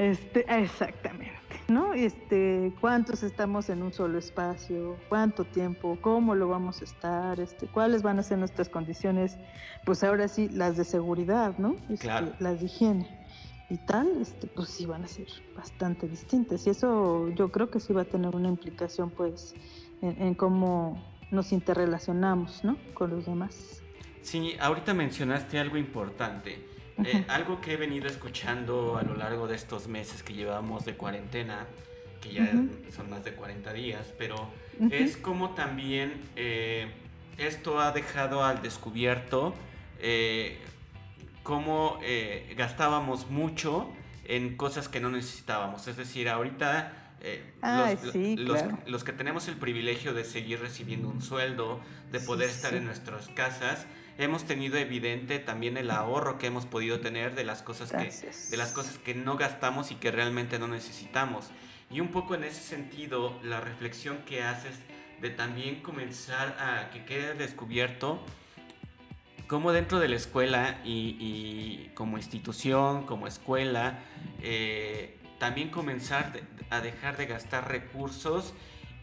Este, 0.01 0.43
exactamente, 0.49 1.35
¿no? 1.67 1.93
Este, 1.93 2.73
cuántos 2.81 3.21
estamos 3.21 3.69
en 3.69 3.83
un 3.83 3.93
solo 3.93 4.17
espacio, 4.17 4.97
cuánto 5.09 5.45
tiempo, 5.45 5.95
cómo 6.01 6.33
lo 6.33 6.47
vamos 6.47 6.81
a 6.81 6.85
estar, 6.85 7.39
este, 7.39 7.67
cuáles 7.67 8.01
van 8.01 8.17
a 8.17 8.23
ser 8.23 8.39
nuestras 8.39 8.67
condiciones, 8.67 9.37
pues 9.85 10.03
ahora 10.03 10.27
sí, 10.27 10.49
las 10.49 10.75
de 10.75 10.85
seguridad, 10.85 11.55
¿no? 11.59 11.75
Este, 11.87 12.07
las 12.39 12.61
de 12.61 12.65
higiene 12.65 13.27
y 13.69 13.77
tal, 13.77 14.09
este, 14.19 14.47
pues 14.47 14.69
sí 14.69 14.87
van 14.87 15.03
a 15.03 15.07
ser 15.07 15.27
bastante 15.55 16.07
distintas. 16.07 16.65
Y 16.65 16.71
eso 16.71 17.29
yo 17.35 17.51
creo 17.51 17.69
que 17.69 17.79
sí 17.79 17.93
va 17.93 18.01
a 18.01 18.05
tener 18.05 18.35
una 18.35 18.49
implicación, 18.49 19.11
pues, 19.11 19.53
en, 20.01 20.19
en 20.19 20.33
cómo 20.33 20.99
nos 21.29 21.51
interrelacionamos, 21.51 22.63
¿no? 22.63 22.75
Con 22.95 23.11
los 23.11 23.27
demás. 23.27 23.83
Sí, 24.23 24.55
ahorita 24.59 24.95
mencionaste 24.95 25.59
algo 25.59 25.77
importante 25.77 26.71
eh, 27.05 27.25
algo 27.27 27.61
que 27.61 27.73
he 27.73 27.77
venido 27.77 28.07
escuchando 28.07 28.97
a 28.97 29.03
lo 29.03 29.15
largo 29.15 29.47
de 29.47 29.55
estos 29.55 29.87
meses 29.87 30.23
que 30.23 30.33
llevamos 30.33 30.85
de 30.85 30.95
cuarentena, 30.95 31.65
que 32.21 32.33
ya 32.33 32.51
son 32.95 33.09
más 33.09 33.23
de 33.23 33.33
40 33.33 33.73
días, 33.73 34.13
pero 34.17 34.49
es 34.91 35.17
como 35.17 35.51
también 35.51 36.21
eh, 36.35 36.87
esto 37.37 37.79
ha 37.79 37.91
dejado 37.91 38.43
al 38.43 38.61
descubierto 38.61 39.55
eh, 39.99 40.59
cómo 41.43 41.99
gastábamos 42.55 43.29
mucho 43.29 43.89
en 44.25 44.55
cosas 44.55 44.87
que 44.87 44.99
no 44.99 45.09
necesitábamos. 45.09 45.87
Es 45.87 45.97
decir, 45.97 46.29
ahorita 46.29 46.93
los, 48.37 48.63
los, 48.85 49.03
que 49.03 49.13
tenemos 49.13 49.47
el 49.47 49.55
privilegio 49.55 50.13
de 50.13 50.23
seguir 50.23 50.59
recibiendo 50.59 51.09
un 51.09 51.21
sueldo, 51.21 51.81
de 52.11 52.19
poder 52.19 52.49
estar 52.49 52.75
en 52.75 52.85
nuestras 52.85 53.29
casas, 53.29 53.87
hemos 54.17 54.45
tenido 54.45 54.77
evidente 54.77 55.39
también 55.39 55.77
el 55.77 55.91
ahorro 55.91 56.37
que 56.37 56.47
hemos 56.47 56.65
podido 56.65 56.99
tener 56.99 57.35
de 57.35 57.43
las 57.43 57.61
cosas 57.61 57.91
que 57.91 58.11
de 58.49 58.57
las 58.57 58.71
cosas 58.71 58.97
que 58.97 59.15
no 59.15 59.37
gastamos 59.37 59.91
y 59.91 59.95
que 59.95 60.11
realmente 60.11 60.59
no 60.59 60.67
necesitamos. 60.67 61.49
Y 61.89 61.99
un 61.99 62.09
poco 62.09 62.35
en 62.35 62.43
ese 62.43 62.61
sentido, 62.61 63.37
la 63.43 63.59
reflexión 63.59 64.19
que 64.25 64.43
haces 64.43 64.75
de 65.21 65.29
también 65.29 65.81
comenzar 65.81 66.55
a 66.59 66.89
que 66.91 67.05
quede 67.05 67.33
descubierto 67.33 68.23
cómo 69.47 69.73
dentro 69.73 69.99
de 69.99 70.07
la 70.07 70.15
escuela 70.15 70.79
y, 70.85 71.89
como 71.93 72.17
institución, 72.17 73.05
como 73.05 73.27
escuela, 73.27 73.99
eh, 74.41 75.17
también 75.39 75.69
comenzar 75.69 76.31
a 76.69 76.79
dejar 76.79 77.17
de 77.17 77.25
gastar 77.25 77.69
recursos 77.69 78.53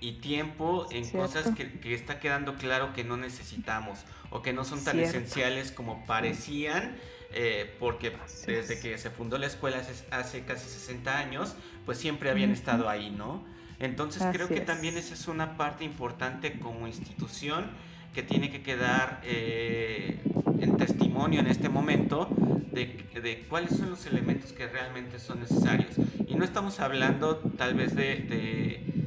y 0.01 0.13
tiempo 0.13 0.87
en 0.91 1.09
cosas 1.11 1.55
que, 1.55 1.81
que, 1.81 1.95
está 1.95 2.21
quedando 2.21 2.55
claro 2.55 2.93
que 2.93 3.05
no 3.05 3.17
necesitamos 3.17 4.05
o 4.31 4.43
que 4.43 4.53
no 4.53 4.65
son 4.65 4.85
tan 4.85 4.99
esenciales 5.01 5.73
como 5.73 6.05
parecían, 6.07 6.97
eh, 7.33 7.75
porque 7.79 8.13
desde 8.47 8.81
que 8.81 8.97
se 8.99 9.11
fundó 9.11 9.39
la 9.39 9.47
escuela 9.47 9.83
hace, 10.11 10.45
casi 10.45 10.69
60 10.69 11.19
años, 11.19 11.57
pues 11.85 11.99
siempre 11.99 12.31
habían 12.31 12.51
estado 12.51 12.89
ahí, 12.89 13.11
¿no? 13.11 13.45
Entonces 13.81 14.23
creo 14.33 14.49
que 14.49 14.61
también 14.61 14.97
esa 14.97 15.15
es 15.15 15.29
una 15.29 15.57
parte 15.57 15.85
importante 15.85 16.59
como 16.59 16.87
institución 16.87 17.71
que 18.15 18.23
tiene 18.23 18.51
que 18.51 18.63
quedar 18.63 19.21
eh, 19.25 20.19
en 20.61 20.77
testimonio 20.77 21.41
en 21.41 21.47
este 21.47 21.69
momento 21.69 22.29
de, 22.73 23.05
de, 23.23 23.45
cuáles 23.49 23.77
son 23.77 23.91
los 23.91 24.05
elementos 24.07 24.53
que 24.53 24.67
realmente 24.67 25.19
son 25.19 25.41
necesarios. 25.41 25.95
Y 26.27 26.35
no 26.35 26.45
estamos 26.45 26.81
hablando 26.81 27.37
tal 27.57 27.75
vez 27.75 27.95
de 27.95 28.17
de 28.17 28.98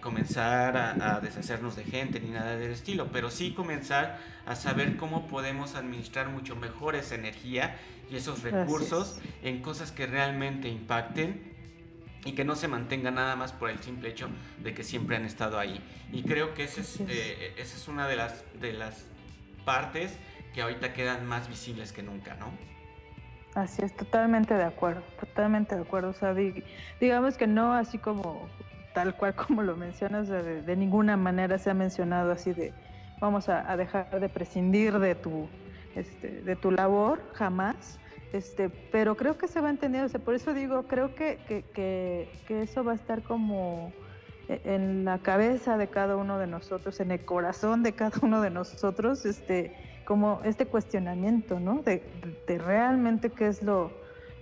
comenzar 0.00 0.76
a, 0.76 1.20
deshacernos 1.20 1.76
de 1.76 1.84
gente 1.84 2.20
ni 2.20 2.30
nada 2.30 2.56
del 2.56 2.72
estilo, 2.72 3.08
pero 3.12 3.30
sí 3.30 3.52
comenzar 3.52 4.18
a 4.46 4.56
saber 4.56 4.96
cómo 4.96 5.26
podemos 5.26 5.74
administrar 5.74 6.28
mucho 6.28 6.56
mejor 6.56 6.96
esa 6.96 7.14
energía 7.14 7.76
y 8.10 8.16
esos 8.16 8.42
recursos 8.42 9.20
en 9.42 9.62
cosas 9.62 9.92
que 9.92 10.06
realmente 10.06 10.68
impacten 10.68 11.52
y 12.24 12.32
que 12.32 12.44
no 12.44 12.56
se 12.56 12.68
mantengan 12.68 13.14
nada 13.14 13.36
más 13.36 13.52
por 13.52 13.70
el 13.70 13.78
simple 13.80 14.10
hecho 14.10 14.28
de 14.62 14.74
que 14.74 14.84
siempre 14.84 15.16
han 15.16 15.24
estado 15.24 15.58
ahí. 15.58 15.80
Y 16.12 16.22
creo 16.22 16.54
que 16.54 16.64
esa 16.64 16.80
es, 16.80 17.00
eh, 17.00 17.54
esa 17.56 17.76
es 17.76 17.88
una 17.88 18.06
de 18.06 18.16
las, 18.16 18.44
de 18.60 18.72
las 18.72 19.06
partes 19.64 20.16
que 20.54 20.62
ahorita 20.62 20.92
quedan 20.92 21.26
más 21.26 21.48
visibles 21.48 21.92
que 21.92 22.02
nunca, 22.02 22.34
¿no? 22.34 22.52
Así 23.54 23.82
es, 23.82 23.94
totalmente 23.94 24.54
de 24.54 24.64
acuerdo, 24.64 25.02
totalmente 25.20 25.74
de 25.74 25.82
acuerdo. 25.82 26.10
O 26.10 26.14
sea, 26.14 26.34
digamos 27.00 27.36
que 27.36 27.46
no 27.46 27.74
así 27.74 27.98
como 27.98 28.48
tal 28.94 29.14
cual 29.16 29.34
como 29.34 29.62
lo 29.62 29.76
mencionas, 29.76 30.28
de, 30.28 30.76
ninguna 30.76 31.16
manera 31.16 31.58
se 31.58 31.70
ha 31.70 31.74
mencionado 31.74 32.32
así 32.32 32.52
de 32.52 32.72
vamos 33.20 33.48
a, 33.48 33.76
dejar 33.76 34.18
de 34.18 34.28
prescindir 34.28 34.98
de 34.98 35.14
tu, 35.14 35.48
este, 35.94 36.42
de 36.42 36.56
tu 36.56 36.70
labor, 36.70 37.20
jamás. 37.34 37.98
Este, 38.32 38.70
pero 38.90 39.16
creo 39.16 39.36
que 39.36 39.46
se 39.46 39.60
va 39.60 39.68
entendiendo, 39.68 40.06
o 40.06 40.08
sea, 40.08 40.18
por 40.18 40.34
eso 40.34 40.54
digo, 40.54 40.84
creo 40.84 41.14
que, 41.14 41.38
que, 41.46 41.64
que, 41.74 42.62
eso 42.62 42.82
va 42.82 42.92
a 42.92 42.94
estar 42.94 43.22
como 43.22 43.92
e, 44.48 44.60
en 44.64 45.04
la 45.04 45.18
cabeza 45.18 45.76
de 45.76 45.88
cada 45.88 46.16
uno 46.16 46.38
de 46.38 46.46
nosotros, 46.46 46.98
en 47.00 47.10
el 47.10 47.24
corazón 47.24 47.82
de 47.82 47.92
cada 47.92 48.18
uno 48.22 48.40
de 48.40 48.48
nosotros, 48.48 49.26
este, 49.26 49.76
como 50.06 50.40
este 50.44 50.64
cuestionamiento, 50.66 51.60
¿no? 51.60 51.82
De, 51.82 52.02
de 52.46 52.58
realmente 52.58 53.28
qué 53.28 53.48
es 53.48 53.62
lo, 53.62 53.92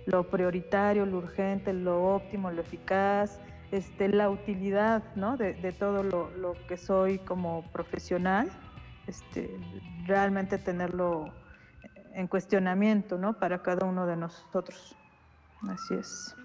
lo 0.05 0.23
prioritario, 0.23 1.05
lo 1.05 1.17
urgente, 1.17 1.73
lo 1.73 2.15
óptimo, 2.15 2.49
lo 2.49 2.61
eficaz, 2.61 3.39
este, 3.71 4.09
la 4.09 4.29
utilidad 4.29 5.03
¿no? 5.15 5.37
de, 5.37 5.53
todo 5.77 6.03
lo, 6.03 6.53
que 6.67 6.77
soy 6.77 7.19
como 7.19 7.63
profesional, 7.71 8.51
este, 9.07 9.49
realmente 10.05 10.57
tenerlo 10.57 11.33
en 12.13 12.27
cuestionamiento 12.27 13.17
¿no? 13.17 13.33
para 13.33 13.61
cada 13.61 13.85
uno 13.85 14.05
de 14.05 14.17
nosotros. 14.17 14.95
Así 15.69 15.93
es. 15.95 16.35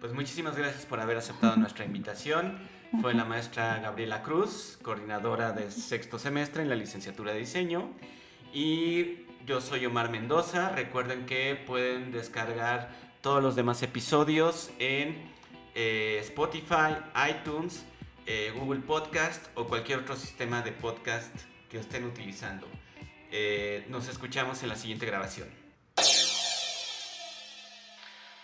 Pues 0.00 0.12
muchísimas 0.12 0.56
gracias 0.56 0.86
por 0.86 1.00
haber 1.00 1.16
aceptado 1.16 1.56
nuestra 1.56 1.84
invitación. 1.84 2.58
Fue 3.00 3.14
la 3.14 3.24
maestra 3.24 3.80
Gabriela 3.80 4.22
Cruz, 4.22 4.78
coordinadora 4.82 5.52
de 5.52 5.70
sexto 5.70 6.18
semestre 6.18 6.62
en 6.62 6.68
la 6.68 6.76
licenciatura 6.76 7.32
de 7.32 7.38
diseño. 7.40 7.90
Y 8.52 9.26
yo 9.46 9.60
soy 9.60 9.84
Omar 9.86 10.10
Mendoza. 10.10 10.70
Recuerden 10.70 11.26
que 11.26 11.60
pueden 11.66 12.12
descargar 12.12 12.90
todos 13.20 13.42
los 13.42 13.56
demás 13.56 13.82
episodios 13.82 14.70
en 14.78 15.34
eh, 15.76 16.18
Spotify, 16.22 16.96
iTunes, 17.28 17.84
eh, 18.24 18.50
Google 18.56 18.80
Podcast 18.80 19.46
o 19.54 19.68
cualquier 19.68 19.98
otro 19.98 20.16
sistema 20.16 20.62
de 20.62 20.72
podcast 20.72 21.36
que 21.70 21.78
estén 21.78 22.04
utilizando. 22.04 22.66
Eh, 23.30 23.84
nos 23.88 24.08
escuchamos 24.08 24.62
en 24.62 24.70
la 24.70 24.76
siguiente 24.76 25.04
grabación. 25.04 25.54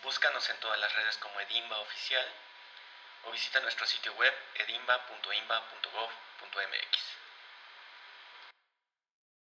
Búscanos 0.05 0.51
en 0.51 0.61
todas 0.61 0.79
las 0.79 0.95
redes 0.95 1.17
como 1.17 1.41
Edimba 1.41 1.81
Oficial 1.81 2.27
o 3.27 3.33
visita 3.33 3.61
nuestro 3.61 3.87
sitio 3.87 4.13
web 4.15 4.35
edimba.imba.gov.mx. 4.67 7.22